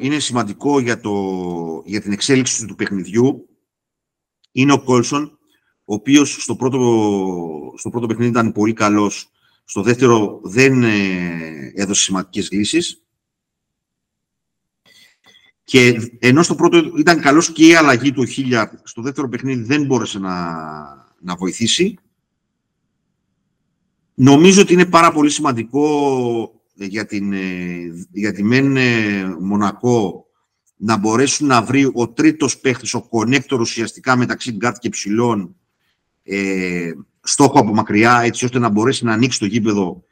[0.00, 1.12] είναι σημαντικό για, το,
[1.84, 3.48] για την εξέλιξη του παιχνιδιού
[4.52, 5.38] είναι ο Κόλσον,
[5.84, 9.30] ο οποίος στο πρώτο, στο πρώτο παιχνίδι ήταν πολύ καλός,
[9.64, 13.02] στο δεύτερο δεν ε, έδωσε σημαντικές λύσεις.
[15.64, 19.84] Και ενώ στο πρώτο ήταν καλός και η αλλαγή του Χίλιαρντ, στο δεύτερο παιχνίδι δεν
[19.84, 20.54] μπόρεσε να,
[21.20, 21.98] να βοηθήσει.
[24.14, 30.24] Νομίζω ότι είναι πάρα πολύ σημαντικό για, την, ε, για τη ΜΕΝ ε, Μονακό
[30.76, 35.56] να μπορέσουν να βρει ο τρίτος παίχτης, ο connector ουσιαστικά μεταξύ γκάρτ και ψηλών,
[36.22, 40.04] ε, στο σουτ από μακριά, έτσι ώστε να μπορέσει να ανοίξει το γήπεδο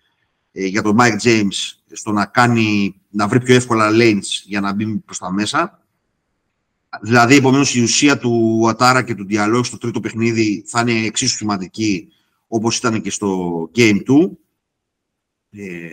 [0.53, 4.73] ε, για τον Mike James στο να, κάνει, να βρει πιο εύκολα lanes για να
[4.73, 5.83] μπει προς τα μέσα.
[7.03, 11.37] Δηλαδή, επομένως, η ουσία του Ατάρα και του διαλόγου στο τρίτο παιχνίδι θα είναι εξίσου
[11.37, 12.09] σημαντική
[12.47, 14.31] όπως ήταν και στο Game 2.
[15.51, 15.89] Ε,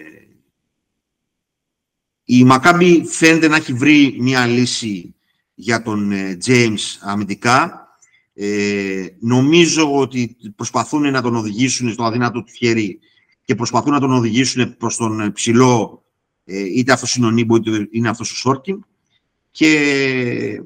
[2.25, 5.15] η Μακάμπη φαίνεται να έχει βρει μια λύση
[5.55, 7.87] για τον ε, James αμυντικά.
[8.33, 12.99] Ε, νομίζω ότι προσπαθούν να τον οδηγήσουν στο αδύνατο του χέρι
[13.45, 16.03] και προσπαθούν να τον οδηγήσουν προς τον ε, ψηλό,
[16.45, 18.85] ε, είτε αυτός είναι ο Νίμπο, είτε είναι αυτός ο Σόρκιν.
[19.51, 20.61] Και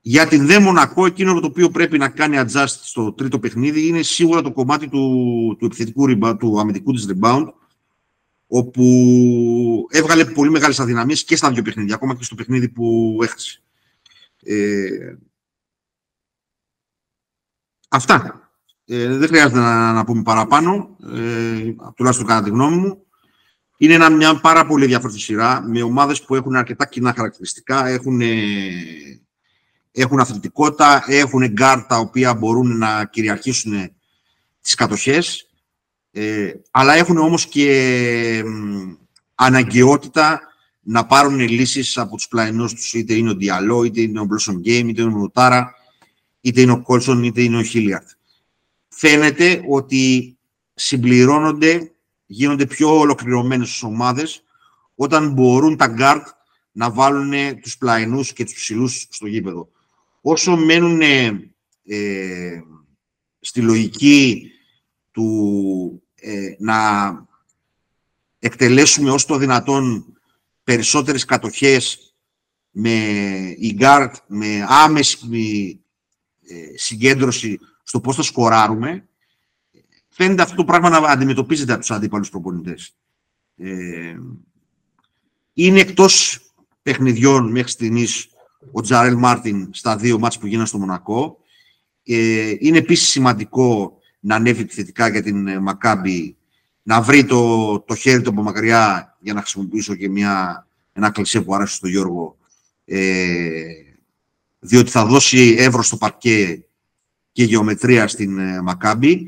[0.00, 4.02] για την δε Μονακό, εκείνο το οποίο πρέπει να κάνει adjust στο τρίτο παιχνίδι είναι
[4.02, 7.46] σίγουρα το κομμάτι του, του επιθετικού του αμυντικού της rebound,
[8.46, 13.60] όπου έβγαλε πολύ μεγάλες αδυναμίες και στα δύο παιχνίδια, ακόμα και στο παιχνίδι που έχασε.
[14.42, 15.14] Ε,
[17.88, 18.40] αυτά.
[18.88, 23.00] Ε, δεν χρειάζεται να, να πούμε παραπάνω, ε, τουλάχιστον κατά τη γνώμη μου.
[23.78, 28.20] Είναι ένα, μια πάρα πολύ διαφορετική σειρά, με ομάδες που έχουν αρκετά κοινά χαρακτηριστικά, έχουν,
[28.20, 28.36] ε,
[29.92, 33.92] έχουν αθλητικότητα, έχουν γκάρ τα οποία μπορούν να κυριαρχήσουν
[34.60, 35.50] τις κατοχές,
[36.18, 38.42] ε, αλλά έχουν όμως και
[39.34, 40.40] αναγκαιότητα
[40.80, 44.84] να πάρουν λύσεις από τους πλαϊνούς τους, είτε είναι ο Διαλό, είτε είναι ο Blossomgame,
[44.88, 45.74] είτε είναι ο Ουτάρα,
[46.40, 48.08] είτε είναι ο Κόλσον, είτε είναι ο Χίλιαρντ.
[48.88, 50.36] Φαίνεται ότι
[50.74, 51.92] συμπληρώνονται,
[52.26, 54.42] γίνονται πιο ολοκληρωμένες στις ομάδες,
[54.94, 56.26] όταν μπορούν τα γκάρτ
[56.72, 59.68] να βάλουν τους πλαϊνούς και τους ψηλούς στο γήπεδο.
[60.20, 62.62] Όσο μένουν ε,
[63.40, 64.50] στη λογική
[65.10, 66.74] του ε, να
[68.38, 70.04] εκτελέσουμε όσο το δυνατόν
[70.64, 72.14] περισσότερες κατοχές
[72.70, 72.90] με
[73.58, 75.80] γκαρντ, με άμεση
[76.46, 79.08] ε, συγκέντρωση στο πώς θα σκοράρουμε,
[80.08, 82.96] φαίνεται αυτό το πράγμα να αντιμετωπίζεται από τους αντίπαλους προπονητές.
[83.56, 84.16] Ε,
[85.52, 86.40] είναι εκτός
[86.82, 88.28] παιχνιδιών μέχρι στιγμής
[88.72, 91.38] ο Τζαρέλ Μάρτιν στα δύο μάτς που γίνανε στο Μονακό.
[92.04, 96.36] Ε, είναι επίσης σημαντικό να ανέβει επιθετικά για την ε, Μακάμπι,
[96.82, 101.40] να βρει το, το χέρι του από μακριά για να χρησιμοποιήσω και μια, ένα κλεισέ
[101.40, 102.36] που άρεσε στον Γιώργο,
[102.84, 103.62] ε,
[104.58, 106.66] διότι θα δώσει εύρος στο παρκέ
[107.32, 109.26] και γεωμετρία στην ε, Μακάμπη.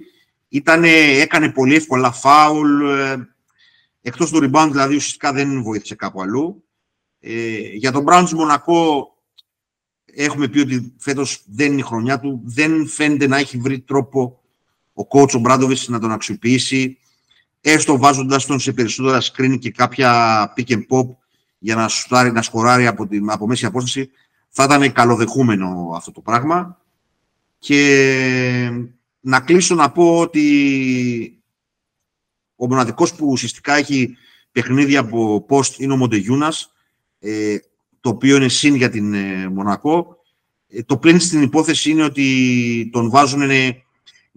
[0.48, 3.28] Ήτανε, έκανε πολύ εύκολα φάουλ, ε,
[4.00, 6.64] εκτός του rebound δηλαδή ουσιαστικά δεν βοήθησε κάπου αλλού.
[7.20, 9.12] Ε, για τον Brown Μονακό
[10.04, 14.37] έχουμε πει ότι φέτος δεν είναι η χρονιά του, δεν φαίνεται να έχει βρει τρόπο
[14.98, 16.98] ο coach ο Μπράντοβιτς να τον αξιοποιήσει,
[17.60, 21.06] έστω βάζοντας τον σε περισσότερα screen και κάποια pick and pop
[21.58, 24.10] για να, σουτάρει, να σκοράρει από, την, από μέση απόσταση,
[24.48, 26.80] θα ήταν καλοδεχούμενο αυτό το πράγμα.
[27.58, 28.70] Και
[29.20, 31.42] να κλείσω να πω ότι
[32.56, 34.16] ο μοναδικός που ουσιαστικά έχει
[34.52, 36.72] παιχνίδια από post είναι ο Μοντεγιούνας,
[37.18, 37.56] ε,
[38.00, 40.16] το οποίο είναι συν για την ε, Μονακό.
[40.68, 43.50] Ε, το πλήν στην υπόθεση είναι ότι τον βάζουν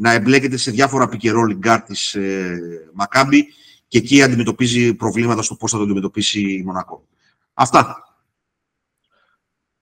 [0.01, 2.59] να εμπλέκεται σε διάφορα pick and roll guard της ε,
[2.93, 3.45] Μακάμπι
[3.87, 7.07] και εκεί αντιμετωπίζει προβλήματα στο πώς θα το αντιμετωπίσει η Μονακό.
[7.53, 8.03] Αυτά.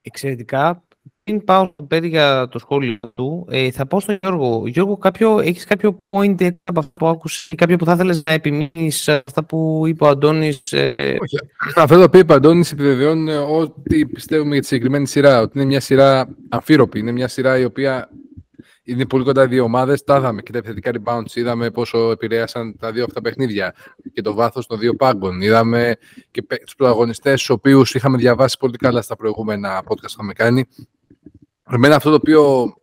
[0.02, 0.84] Εξαιρετικά.
[1.24, 4.68] Πριν πάω στο παιδί για το σχόλιο του, ε, θα πω στον Γιώργο.
[4.68, 8.34] Γιώργο, κάποιο, έχεις κάποιο point από αυτό που άκουσες ή κάποιο που θα ήθελες να
[8.34, 10.64] επιμείνεις σε αυτά που είπε ο Αντώνης.
[10.72, 10.96] Ε...
[10.98, 11.38] Όχι.
[11.76, 15.80] Αυτό που είπε ο Αντώνης επιβεβαιώνει ό,τι πιστεύουμε για τη συγκεκριμένη σειρά, ότι είναι μια
[15.80, 18.10] σειρά αμφίρροπη, είναι μια σειρά η οποία
[18.92, 20.04] είναι πολύ κοντά οι δύο ομάδες.
[20.04, 21.36] Τα είδαμε και τα επιθετικά rebounds.
[21.36, 23.76] Είδαμε πόσο επηρέασαν τα δύο αυτά παιχνίδια
[24.14, 25.42] και το βάθος των δύο πάγκων.
[25.42, 25.96] Είδαμε
[26.32, 30.66] και τους πρωταγωνιστές, τους οποίους είχαμε διαβάσει πολύ καλά στα προηγούμενα podcast που είχαμε κάνει.
[31.72, 32.74] Εμένα αυτό το οποίο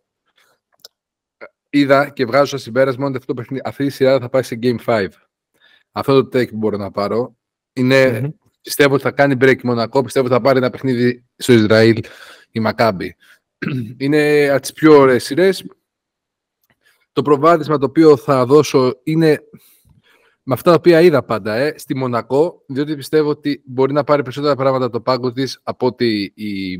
[1.69, 4.59] είδα και βγάζω σαν συμπέρασμα ότι αυτό το παιχνίδι, αυτή η σειρά θα πάει σε
[4.61, 5.07] Game 5.
[5.91, 7.35] Αυτό το take που μπορώ να πάρω
[7.73, 8.33] είναι
[8.67, 12.03] Πιστεύω ότι θα κάνει break Μονακό, πιστεύω ότι θα πάρει ένα παιχνίδι στο Ισραήλ
[12.51, 13.15] η Μακάμπη.
[13.97, 15.65] Είναι από τις πιο ωραίες σειρές.
[17.17, 19.39] Το προβάδισμα το οποίο θα δώσω είναι
[20.43, 24.21] με αυτά τα οποία είδα πάντα ε, στη Μονακό, διότι πιστεύω ότι μπορεί να πάρει
[24.21, 26.77] περισσότερα πράγματα από το πάγκο της από ότι η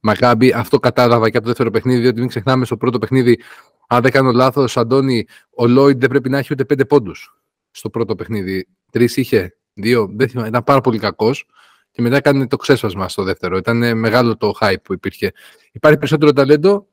[0.00, 0.52] Μακάμπη.
[0.52, 3.40] Αυτό κατάλαβα και από το δεύτερο παιχνίδι, διότι μην ξεχνάμε στο πρώτο παιχνίδι,
[3.88, 7.90] αν δεν κάνω λάθος, Αντώνη, ο Λόιντ δεν πρέπει να έχει ούτε πέντε πόντους στο
[7.90, 8.68] πρώτο παιχνίδι.
[8.90, 11.46] Τρεις είχε, δύο, δεν θυμάμαι, ήταν πάρα πολύ κακός.
[11.90, 13.56] Και μετά έκανε το ξέσπασμα στο δεύτερο.
[13.56, 15.32] Ήταν μεγάλο το hype που υπήρχε.
[15.72, 16.86] Υπάρχει περισσότερο ταλέντο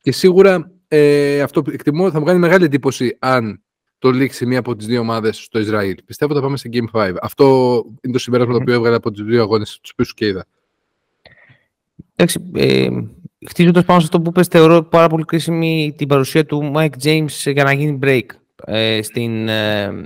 [0.00, 3.62] και σίγουρα ε, αυτό εκτιμώ θα μου κάνει μεγάλη εντύπωση αν
[3.98, 5.94] το λήξει μία από τις δύο ομάδες στο Ισραήλ.
[6.06, 7.14] Πιστεύω ότι θα πάμε σε Game 5.
[7.22, 10.46] Αυτό είναι το συμπέρασμα το οποίο έβγαλε από τους δύο αγώνες τους οποίους και είδα.
[12.16, 12.88] Εντάξει, ε,
[13.48, 17.52] χτίζοντας πάνω σε αυτό που είπες, θεωρώ πάρα πολύ κρίσιμη την παρουσία του Mike James
[17.52, 18.26] για να γίνει break
[18.64, 20.04] ε, στην, ε,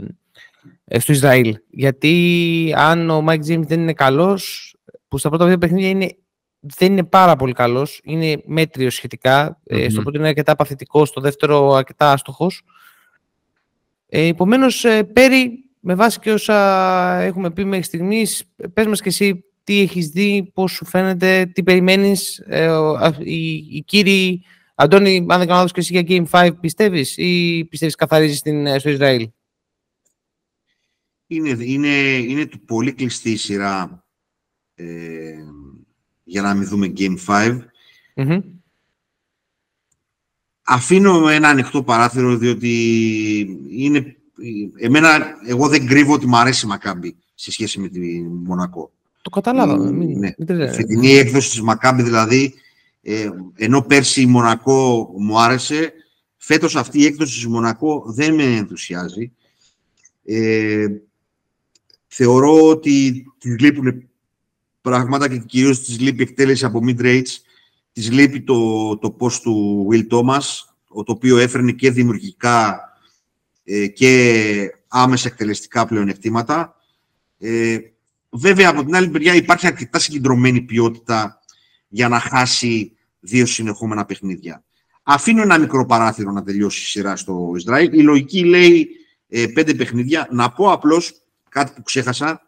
[0.85, 1.57] ε, στο Ισραήλ.
[1.71, 4.75] Γιατί αν ο Mike James δεν είναι καλός,
[5.09, 6.17] που στα πρώτα δύο παιχνίδια είναι,
[6.77, 9.61] δεν είναι πάρα πολύ καλός, είναι μέτριο σχετικά.
[9.71, 9.87] Mm-hmm.
[9.91, 12.63] στο πρώτο είναι αρκετά παθητικός, στο δεύτερο αρκετά άστοχος.
[14.09, 16.57] Ε, Επομένως, ε, Πέρι, με βάση και όσα
[17.21, 21.63] έχουμε πει μέχρι στιγμής, πες μας και εσύ τι έχεις δει, πώς σου φαίνεται, τι
[21.63, 22.39] περιμένεις.
[22.39, 22.71] Ε,
[23.19, 27.65] οι, οι κύριοι, Αντώνη, αν δεν κάνω λάθος και εσύ για Game 5, πιστεύεις ή
[27.71, 28.39] πιστεύεις καθαρίζεις
[28.79, 29.31] στο Ισραήλ;
[31.27, 34.07] Είναι, είναι, είναι πολύ κλειστή η σειρά
[34.75, 35.35] ε,
[36.29, 37.59] για να μην δούμε Game 5.
[38.15, 38.43] mm
[40.69, 42.71] Αφήνω ένα ανοιχτό παράθυρο, διότι
[43.71, 44.17] είναι,
[44.77, 48.91] εμένα, εγώ δεν κρύβω ότι μου αρέσει η Μακάμπη σε σχέση με τη Μονακό.
[49.23, 49.93] Το καταλάβαμε.
[49.93, 50.29] Μην, ναι.
[50.65, 52.55] Η φετινή έκδοση της Μακάμπη, δηλαδή,
[53.03, 55.93] ε, ενώ πέρσι η Μονακό μου άρεσε,
[56.37, 59.33] φέτος αυτή η έκδοση της Μονακό δεν με ενθουσιάζει.
[60.25, 60.87] Ε,
[62.07, 64.09] θεωρώ ότι τη λείπουν
[64.91, 67.27] πράγματα και κυρίως της λείπει εκτέλεση από mid-range
[67.93, 70.43] Της λείπει το, το post του Will Thomas,
[70.89, 72.81] το οποίο έφερνε και δημιουργικά
[73.65, 76.77] ε, και άμεσα εκτελεστικά πλεονεκτήματα.
[77.39, 77.79] Ε,
[78.31, 81.41] βέβαια, από την άλλη μεριά υπάρχει αρκετά συγκεντρωμένη ποιότητα
[81.89, 84.65] για να χάσει δύο συνεχόμενα παιχνίδια.
[85.03, 87.99] Αφήνω ένα μικρό παράθυρο να τελειώσει η σειρά στο Ισραήλ.
[87.99, 88.89] Η λογική λέει
[89.29, 90.29] ε, πέντε παιχνίδια.
[90.31, 91.13] Να πω απλώς
[91.49, 92.41] κάτι που ξέχασα,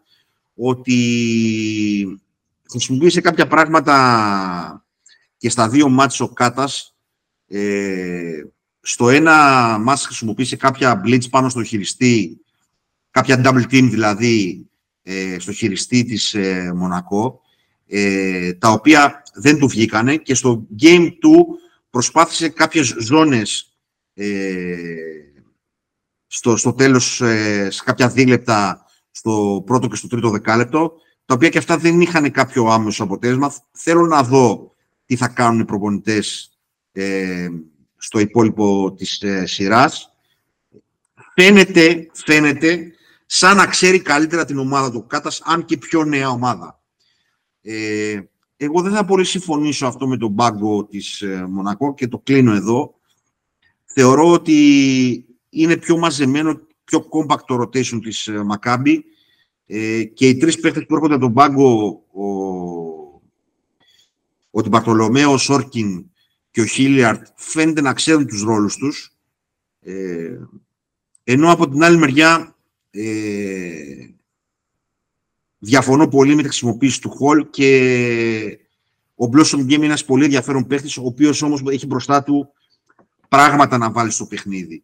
[0.55, 2.21] ότι
[2.69, 4.85] χρησιμοποίησε κάποια πράγματα
[5.37, 6.95] και στα δύο μάτς ο Κάτας
[7.47, 8.43] ε,
[8.81, 9.35] στο ένα
[9.79, 12.41] μάτς χρησιμοποίησε κάποια blitz πάνω στο χειριστή,
[13.11, 14.69] κάποια double team δηλαδή
[15.03, 17.41] ε, στο χειριστή της ε, Μονακό,
[17.87, 23.73] ε, τα οποία δεν του βγήκανε και στο game του προσπάθησε κάποιες ζώνες
[26.27, 27.15] στο, στο τέλος,
[27.69, 30.93] σε κάποια δίλεπτα στο πρώτο και στο τρίτο δεκάλεπτο,
[31.29, 33.53] τα οποία και αυτά δεν είχαν κάποιο άμεσο αποτέλεσμα.
[33.71, 36.51] Θέλω να δω τι θα κάνουν οι προπονητές
[36.91, 37.47] ε,
[37.97, 40.15] στο υπόλοιπο της ε, σειράς.
[41.35, 42.91] Φαίνεται, φαίνεται
[43.25, 46.81] σαν να ξέρει καλύτερα την ομάδα του Κάτας, αν και πιο νέα ομάδα.
[47.61, 48.19] Ε,
[48.57, 52.53] εγώ δεν θα πολύ συμφωνήσω αυτό με τον μπάγκο της ε, Μονακό και το κλείνω
[52.53, 52.95] εδώ.
[53.85, 59.05] Θεωρώ ότι είναι πιο μαζεμένο, πιο compact το rotation της ε, Μακάμπη
[59.71, 63.21] ε, και οι τρεις παίχτες που έρχονται από τον μπάγκο, ο
[64.51, 66.05] ότι Μπαρτολομέο, ο Σόρκιν
[66.51, 69.15] και ο Χίλιαρτ φαίνεται να ξέρουν τους ρόλους τους.
[69.81, 70.37] Ε,
[71.23, 72.55] ενώ από την άλλη μεριά
[72.91, 74.07] ε,
[75.59, 78.59] διαφωνώ πολύ με τη χρησιμοποίηση του Χολ και
[79.15, 82.53] ο Blossom Game είναι ένας πολύ ενδιαφέρον παίχτης, ο οποίος όμως έχει μπροστά του
[83.29, 84.83] πράγματα να βάλει στο παιχνίδι.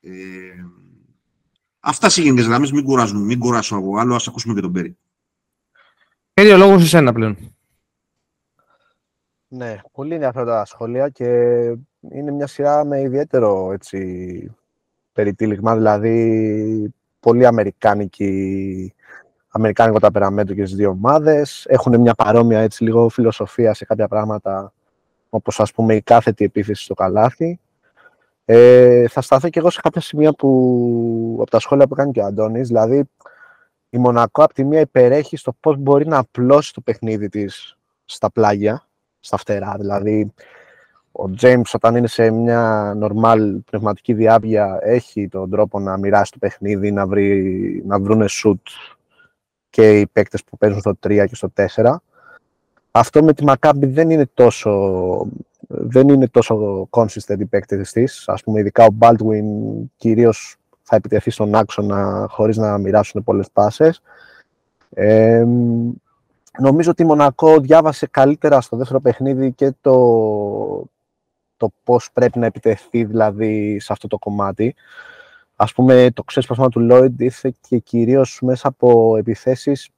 [0.00, 0.10] Ε,
[1.82, 4.96] αυτά σε γενικές γραμμές, μην κουράζουμε, μην κουράσω εγώ άλλο, ας ακούσουμε και τον Πέρι.
[6.34, 7.36] Πέρι, ο λόγος σε σένα πλέον.
[9.48, 11.26] Ναι, πολύ ενδιαφέροντα τα σχόλια και
[12.10, 14.56] είναι μια σειρά με ιδιαίτερο έτσι,
[15.12, 18.94] περιτύλιγμα, δηλαδή πολύ αμερικάνικη,
[19.48, 21.66] αμερικάνικο ταπεραμέντο και στις δύο ομάδες.
[21.68, 24.72] Έχουν μια παρόμοια έτσι, λίγο φιλοσοφία σε κάποια πράγματα,
[25.28, 27.60] όπως ας πούμε η κάθετη επίθεση στο καλάθι.
[28.44, 32.20] Ε, θα σταθώ και εγώ σε κάποια σημεία που, από τα σχόλια που κάνει και
[32.20, 33.04] ο Αντώνης, δηλαδή
[33.90, 38.30] η Μονακό από τη μία υπερέχει στο πώς μπορεί να απλώσει το παιχνίδι της στα
[38.30, 38.86] πλάγια,
[39.20, 39.74] στα φτερά.
[39.78, 40.32] Δηλαδή,
[41.12, 46.38] ο James όταν είναι σε μια normal πνευματική διάβια έχει τον τρόπο να μοιράσει το
[46.38, 48.62] παιχνίδι, να, βρει, να βρούνε shoot
[49.70, 51.94] και οι παίκτες που παίζουν στο 3 και στο 4.
[52.90, 55.26] Αυτό με τη Maccabi δεν είναι τόσο,
[55.74, 58.28] δεν είναι τόσο consistent οι παίκτες της.
[58.28, 59.44] Ας πούμε, ειδικά ο Baldwin
[59.96, 64.02] κυρίως θα επιτεθεί στον άξονα χωρίς να μοιράσουν πολλές πάσες.
[64.94, 65.46] Ε,
[66.58, 69.96] νομίζω ότι η Μονακό διάβασε καλύτερα στο δεύτερο παιχνίδι και το,
[71.56, 74.74] το πώς πρέπει να επιτεθεί δηλαδή σε αυτό το κομμάτι.
[75.56, 79.88] Ας πούμε, το ξέσπασμα του Lloyd ήρθε και κυρίως μέσα από επιθέσεις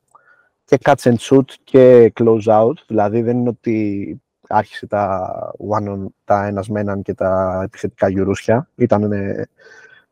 [0.65, 2.75] και catch and shoot και close out.
[2.87, 5.33] Δηλαδή δεν είναι ότι άρχισε τα,
[5.71, 8.69] one on, τα ένας με έναν και τα επιθετικά γιουρούσια.
[8.75, 9.13] Ήταν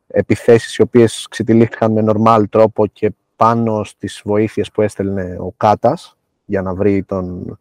[0.07, 6.17] επιθέσεις οι οποίες ξετυλίχθηκαν με normal τρόπο και πάνω στις βοήθειες που έστελνε ο Κάτας
[6.45, 7.59] για να βρει τον,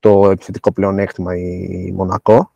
[0.00, 2.52] το επιθετικό πλεονέκτημα η Μονακό.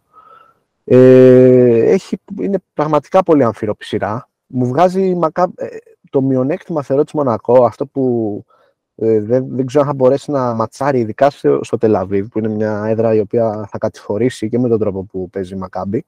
[0.84, 4.28] Ε, έχει, είναι πραγματικά πολύ αμφίροπη σειρά.
[4.46, 5.66] Μου βγάζει μακά, ε,
[6.10, 8.59] το μειονέκτημα θεωρώ της Μονακό, αυτό που ε,
[9.00, 12.84] δεν, δεν ξέρω αν θα μπορέσει να ματσάρει, ειδικά στο, στο Τελαβίβ, που είναι μια
[12.86, 16.04] έδρα η οποία θα κατηφορήσει και με τον τρόπο που παίζει η Μακάμπη,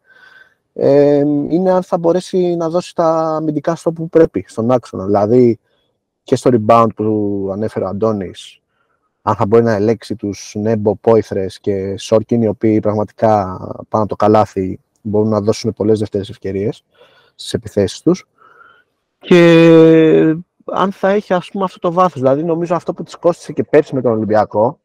[0.75, 1.17] ε,
[1.49, 5.05] είναι αν θα μπορέσει να δώσει τα αμυντικά στο που πρέπει, στον άξονα.
[5.05, 5.59] Δηλαδή
[6.23, 8.61] και στο rebound που ανέφερε ο Αντώνης,
[9.23, 14.17] αν θα μπορεί να ελέξει τους Νέμπο, Πόηθρες και Σόρκιν, οι οποίοι πραγματικά πάνω το
[14.17, 16.85] καλάθι μπορούν να δώσουν πολλές δεύτερες ευκαιρίες
[17.35, 18.27] στις επιθέσεις τους.
[19.19, 23.53] Και αν θα έχει ας πούμε αυτό το βάθος, δηλαδή νομίζω αυτό που της κόστησε
[23.53, 24.81] και πέρσι με τον Ολυμπιακό,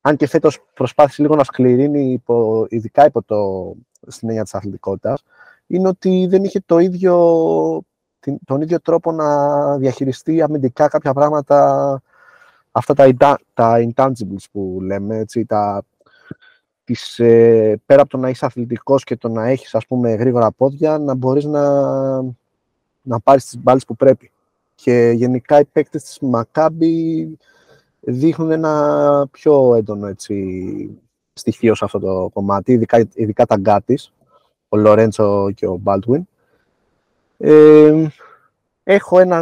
[0.00, 3.72] αν και φέτος προσπάθησε λίγο να σκληρύνει, υπό, ειδικά υπό το,
[4.06, 5.22] στην έννοια της αθλητικότητας,
[5.66, 7.14] είναι ότι δεν είχε το ίδιο,
[8.44, 12.02] τον ίδιο τρόπο να διαχειριστεί αμυντικά κάποια πράγματα
[12.72, 15.84] αυτά τα, τα intangibles που λέμε, έτσι, τα,
[16.84, 20.50] τις, ε, πέρα από το να είσαι αθλητικός και το να έχεις ας πούμε γρήγορα
[20.50, 21.62] πόδια, να μπορείς να,
[23.02, 24.32] να πάρεις τις μπάλες που πρέπει.
[24.74, 27.38] Και γενικά οι παίκτες της Μακάμπη
[28.00, 30.98] δείχνουν ένα πιο έντονο έτσι,
[31.32, 34.12] στοιχείο σε αυτό το κομμάτι, ειδικά, ειδικά τα γκάτις,
[34.68, 36.28] ο Λορέντσο και ο Μπάλτουιν.
[37.38, 38.06] Ε,
[38.82, 39.38] έχω ένα,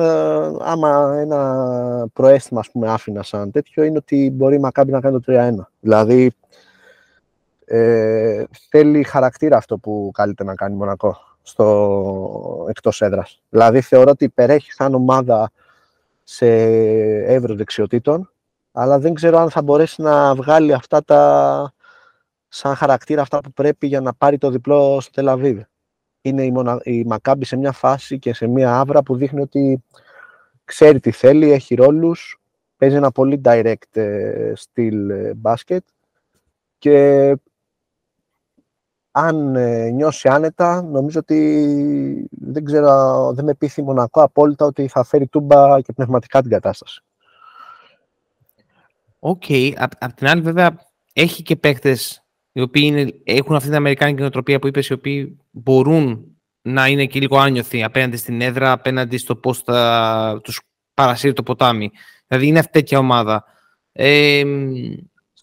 [0.60, 5.20] άμα ένα προέστημα, ας πούμε, άφηνα σαν τέτοιο, είναι ότι μπορεί η Μακάμπη να κάνει
[5.20, 5.70] το 3-1.
[5.80, 6.32] Δηλαδή,
[7.64, 13.40] ε, θέλει χαρακτήρα αυτό που καλείται να κάνει Μονακό στο εκτός έδρας.
[13.48, 15.50] Δηλαδή, θεωρώ ότι υπερέχει σαν ομάδα
[16.22, 16.46] σε
[17.24, 18.30] εύρος δεξιοτήτων,
[18.72, 21.72] αλλά δεν ξέρω αν θα μπορέσει να βγάλει αυτά τα
[22.48, 25.60] σαν χαρακτήρα αυτά που πρέπει για να πάρει το διπλό στο Τελαβίβ
[26.22, 26.80] είναι η, μονα...
[26.82, 29.84] η Μακάμπη σε μια φάση και σε μια άβρα που δείχνει ότι
[30.64, 32.40] ξέρει τι θέλει, έχει ρόλους,
[32.76, 35.84] παίζει ένα πολύ direct ε, στυλ ε, μπάσκετ
[36.78, 37.36] και
[39.12, 45.04] αν ε, νιώσει άνετα, νομίζω ότι δεν ξέρω, δεν με πείθει Μονακό απόλυτα ότι θα
[45.04, 47.02] φέρει τούμπα και πνευματικά την κατάσταση.
[49.18, 49.42] Οκ.
[49.48, 49.72] Okay.
[49.98, 50.78] Απ' την άλλη βέβαια
[51.12, 52.22] έχει και παίκτες
[52.52, 56.26] οι οποίοι είναι, έχουν αυτή την Αμερικάνικη νοοτροπία που είπες, οι οποίοι μπορούν
[56.62, 60.60] να είναι και λίγο ανίωθοι απέναντι στην έδρα, απέναντι στο πώς θα τους
[60.94, 61.90] παρασύρει το ποτάμι.
[62.26, 63.44] Δηλαδή είναι αυτή τέτοια ομάδα.
[63.92, 64.42] Ε,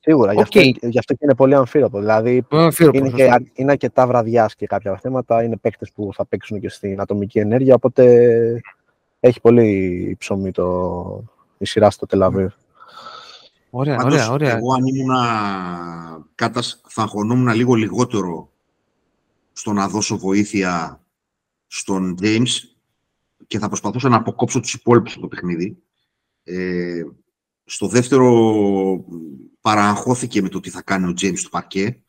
[0.10, 0.36] Σίγουρα, okay.
[0.36, 2.00] γι, αυτό, γι' αυτό και είναι πολύ αμφίρροπο.
[2.00, 2.46] Δηλαδή
[2.94, 5.44] είναι, και, είναι αρκετά βραδιά και κάποια θέματα.
[5.44, 7.76] Είναι παίκτες που θα παίξουν και στην ατομική ενέργεια.
[7.76, 8.62] Οπότε
[9.20, 11.24] έχει πολύ ψωμί το,
[11.58, 12.52] η σειρά στο Τελαβίβ.
[13.70, 14.58] Ωραία, Πάντως, ωραία, ωραία.
[14.58, 15.16] Εγώ αν ήμουν
[16.36, 18.50] κάτας, θα αγχωνόμουν λίγο λιγότερο
[19.54, 21.02] στο να δώσω βοήθεια
[21.68, 22.50] στον James
[23.48, 25.78] και θα προσπαθούσα να αποκόψω τους υπόλοιπους στο παιχνίδι.
[26.44, 27.04] Ε,
[27.70, 29.06] στο δεύτερο
[29.62, 32.00] παραγχώθηκε με το τι θα κάνει ο James στο παρκέ.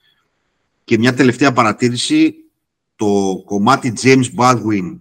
[0.85, 2.35] Και μια τελευταία παρατήρηση,
[2.97, 4.99] το κομμάτι James Baldwin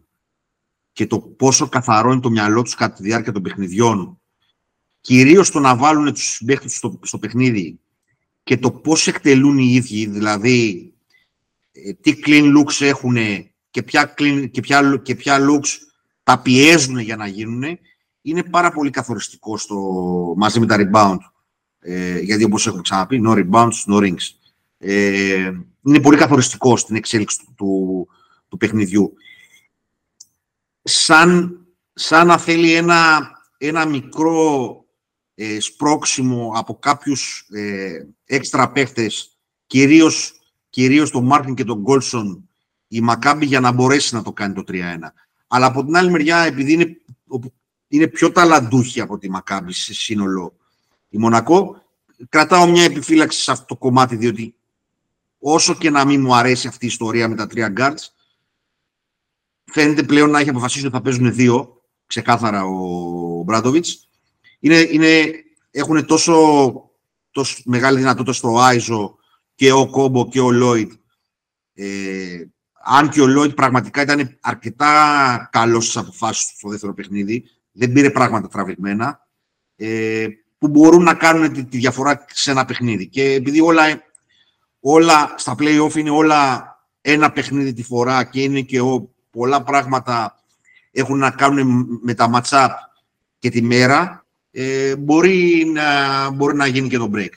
[0.94, 4.20] και το πόσο καθαρό είναι το μυαλό τους κατά τη διάρκεια των παιχνιδιών
[5.02, 7.80] κυρίως το να βάλουν τους συμπαίχτες στο, στο παιχνίδι
[8.44, 10.92] και το πώς εκτελούν οι ίδιοι, δηλαδή
[11.72, 13.18] ε, τι clean looks έχουν
[13.72, 15.70] και ποια, clean, και ποια, και ποια looks
[16.24, 17.80] τα πιέζουν για να γίνουν,
[18.30, 19.76] είναι πάρα πολύ καθοριστικό στο,
[20.38, 21.18] μαζί με τα rebound.
[21.80, 24.28] Ε, γιατί όπως έχουμε ξαναπεί, no rebounds, no rings.
[24.78, 28.08] Ε, είναι πολύ καθοριστικό στην εξέλιξη του, του,
[28.48, 29.14] του παιχνιδιού.
[30.82, 31.60] Σαν,
[31.94, 34.80] σαν να θέλει ένα, ένα μικρό
[35.36, 39.38] ε, σπρώξιμο από κάποιους ε, έξτρα παίχτες,
[39.68, 40.40] κυρίως,
[40.70, 42.50] κυρίως τον Μάρτιν και τον Γκόλσον,
[42.88, 44.74] η Μακάμπη για να μπορέσει να το κάνει το 3-1.
[45.48, 46.98] Αλλά από την άλλη μεριά, επειδή είναι,
[47.90, 50.54] είναι πιο ταλαντούχη από τη Μακάμπη σε σύνολο
[51.10, 51.84] η Μονακό,
[52.30, 54.56] κρατάω μια επιφύλαξη σε αυτό το κομμάτι, διότι
[55.40, 58.08] όσο και να μην μου αρέσει αυτή η ιστορία με τα τρία guards,
[59.66, 64.08] φαίνεται πλέον να έχει αποφασίσει ότι θα παίζουν δύο, ξεκάθαρα ο Μπράντοβιτς,
[64.60, 65.32] είναι, είναι,
[65.72, 66.72] έχουν τόσο,
[67.32, 69.18] τόσο μεγάλη δυνατότητα στο Άιζο
[69.56, 70.92] και ο Κόμπο και ο Λόιτ.
[71.74, 72.46] Ε,
[72.84, 77.92] αν και ο Λόιτ πραγματικά ήταν αρκετά καλός στις αποφάσεις του στο δεύτερο παιχνίδι, δεν
[77.92, 79.28] πήρε πράγματα τραβηγμένα.
[79.76, 80.28] Ε,
[80.60, 83.08] που μπορούν να κάνουν τη, τη διαφορά σε ένα παιχνίδι.
[83.08, 83.84] Και επειδή όλα,
[84.80, 90.44] όλα στα play-off είναι όλα ένα παιχνίδι τη φορά και είναι και ο, πολλά πράγματα
[90.92, 92.70] έχουν να κάνουν με τα match-up
[93.40, 97.32] και τη μέρα, ε, μπορεί, να, μπορεί να γίνει και το break.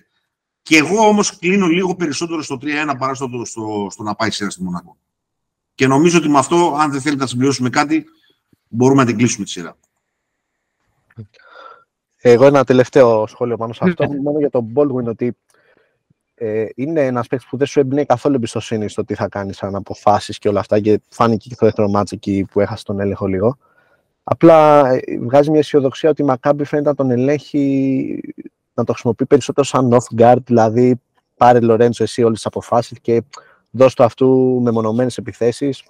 [0.63, 4.51] Και εγώ όμως κλείνω λίγο περισσότερο στο 3-1 παρά στο, στο, στο να πάει σειρά
[4.51, 4.97] στη Μονακό.
[5.75, 8.05] Και νομίζω ότι με αυτό, αν δεν θέλετε να συμπληρώσουμε κάτι,
[8.69, 9.77] μπορούμε να την κλείσουμε τη σειρά.
[12.25, 15.37] Εγώ ένα τελευταίο σχόλιο πάνω σε αυτό, μόνο για τον Baldwin, ότι
[16.35, 19.75] ε, είναι ένας παίκτης που δεν σου έμπαινε καθόλου εμπιστοσύνη στο τι θα κάνεις σαν
[19.75, 20.81] αποφάσεις και όλα αυτά.
[20.81, 23.57] Και φάνηκε και το δεύτερο μάτσο εκεί που έχασε τον έλεγχο λίγο.
[24.25, 28.21] Απλά ε, βγάζει μια αισιοδοξία ότι η Μακάμπη φαίνεται να τον ελέγχει,
[28.75, 31.01] να το χρησιμοποιεί περισσότερο σαν off guard, δηλαδή
[31.37, 33.23] πάρε Λορέντζο εσύ όλες τις αποφάσεις και
[33.71, 35.85] δώσ' του αυτού μεμονωμένες επιθέσεις.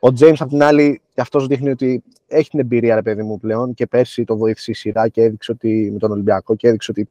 [0.00, 3.40] Ο James, απ' την άλλη, και αυτός δείχνει ότι έχει την εμπειρία, ρε παιδί μου,
[3.40, 6.90] πλέον και πέρσι το βοήθησε η σειρά και έδειξε ότι με τον Ολυμπιακό και έδειξε
[6.90, 7.08] ότι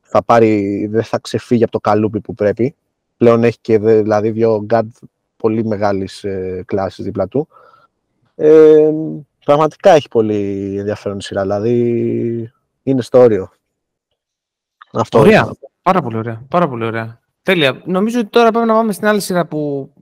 [0.00, 2.74] θα πάρει, δεν θα ξεφύγει από το καλούπι που πρέπει.
[3.16, 4.96] Πλέον έχει και δηλαδή δύο γκαρντ
[5.36, 7.48] πολύ μεγάλης ε, κλάσης δίπλα του.
[8.34, 8.90] Ε,
[9.44, 12.52] πραγματικά έχει πολύ ενδιαφέρον η σειρά, δηλαδή
[12.82, 13.50] είναι στο όριο.
[14.92, 15.50] Αυτό ωραία.
[15.82, 16.42] Πάρα πολύ ωραία.
[16.48, 17.20] Πάρα πολύ ωραία.
[17.42, 17.82] Τέλεια.
[17.84, 19.92] Νομίζω ότι τώρα πρέπει να πάμε στην άλλη σειρά που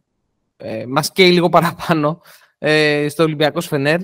[0.60, 2.20] ε, μας καίει λίγο παραπάνω
[2.58, 4.00] ε, στο Ολυμπιακός Φενέρ.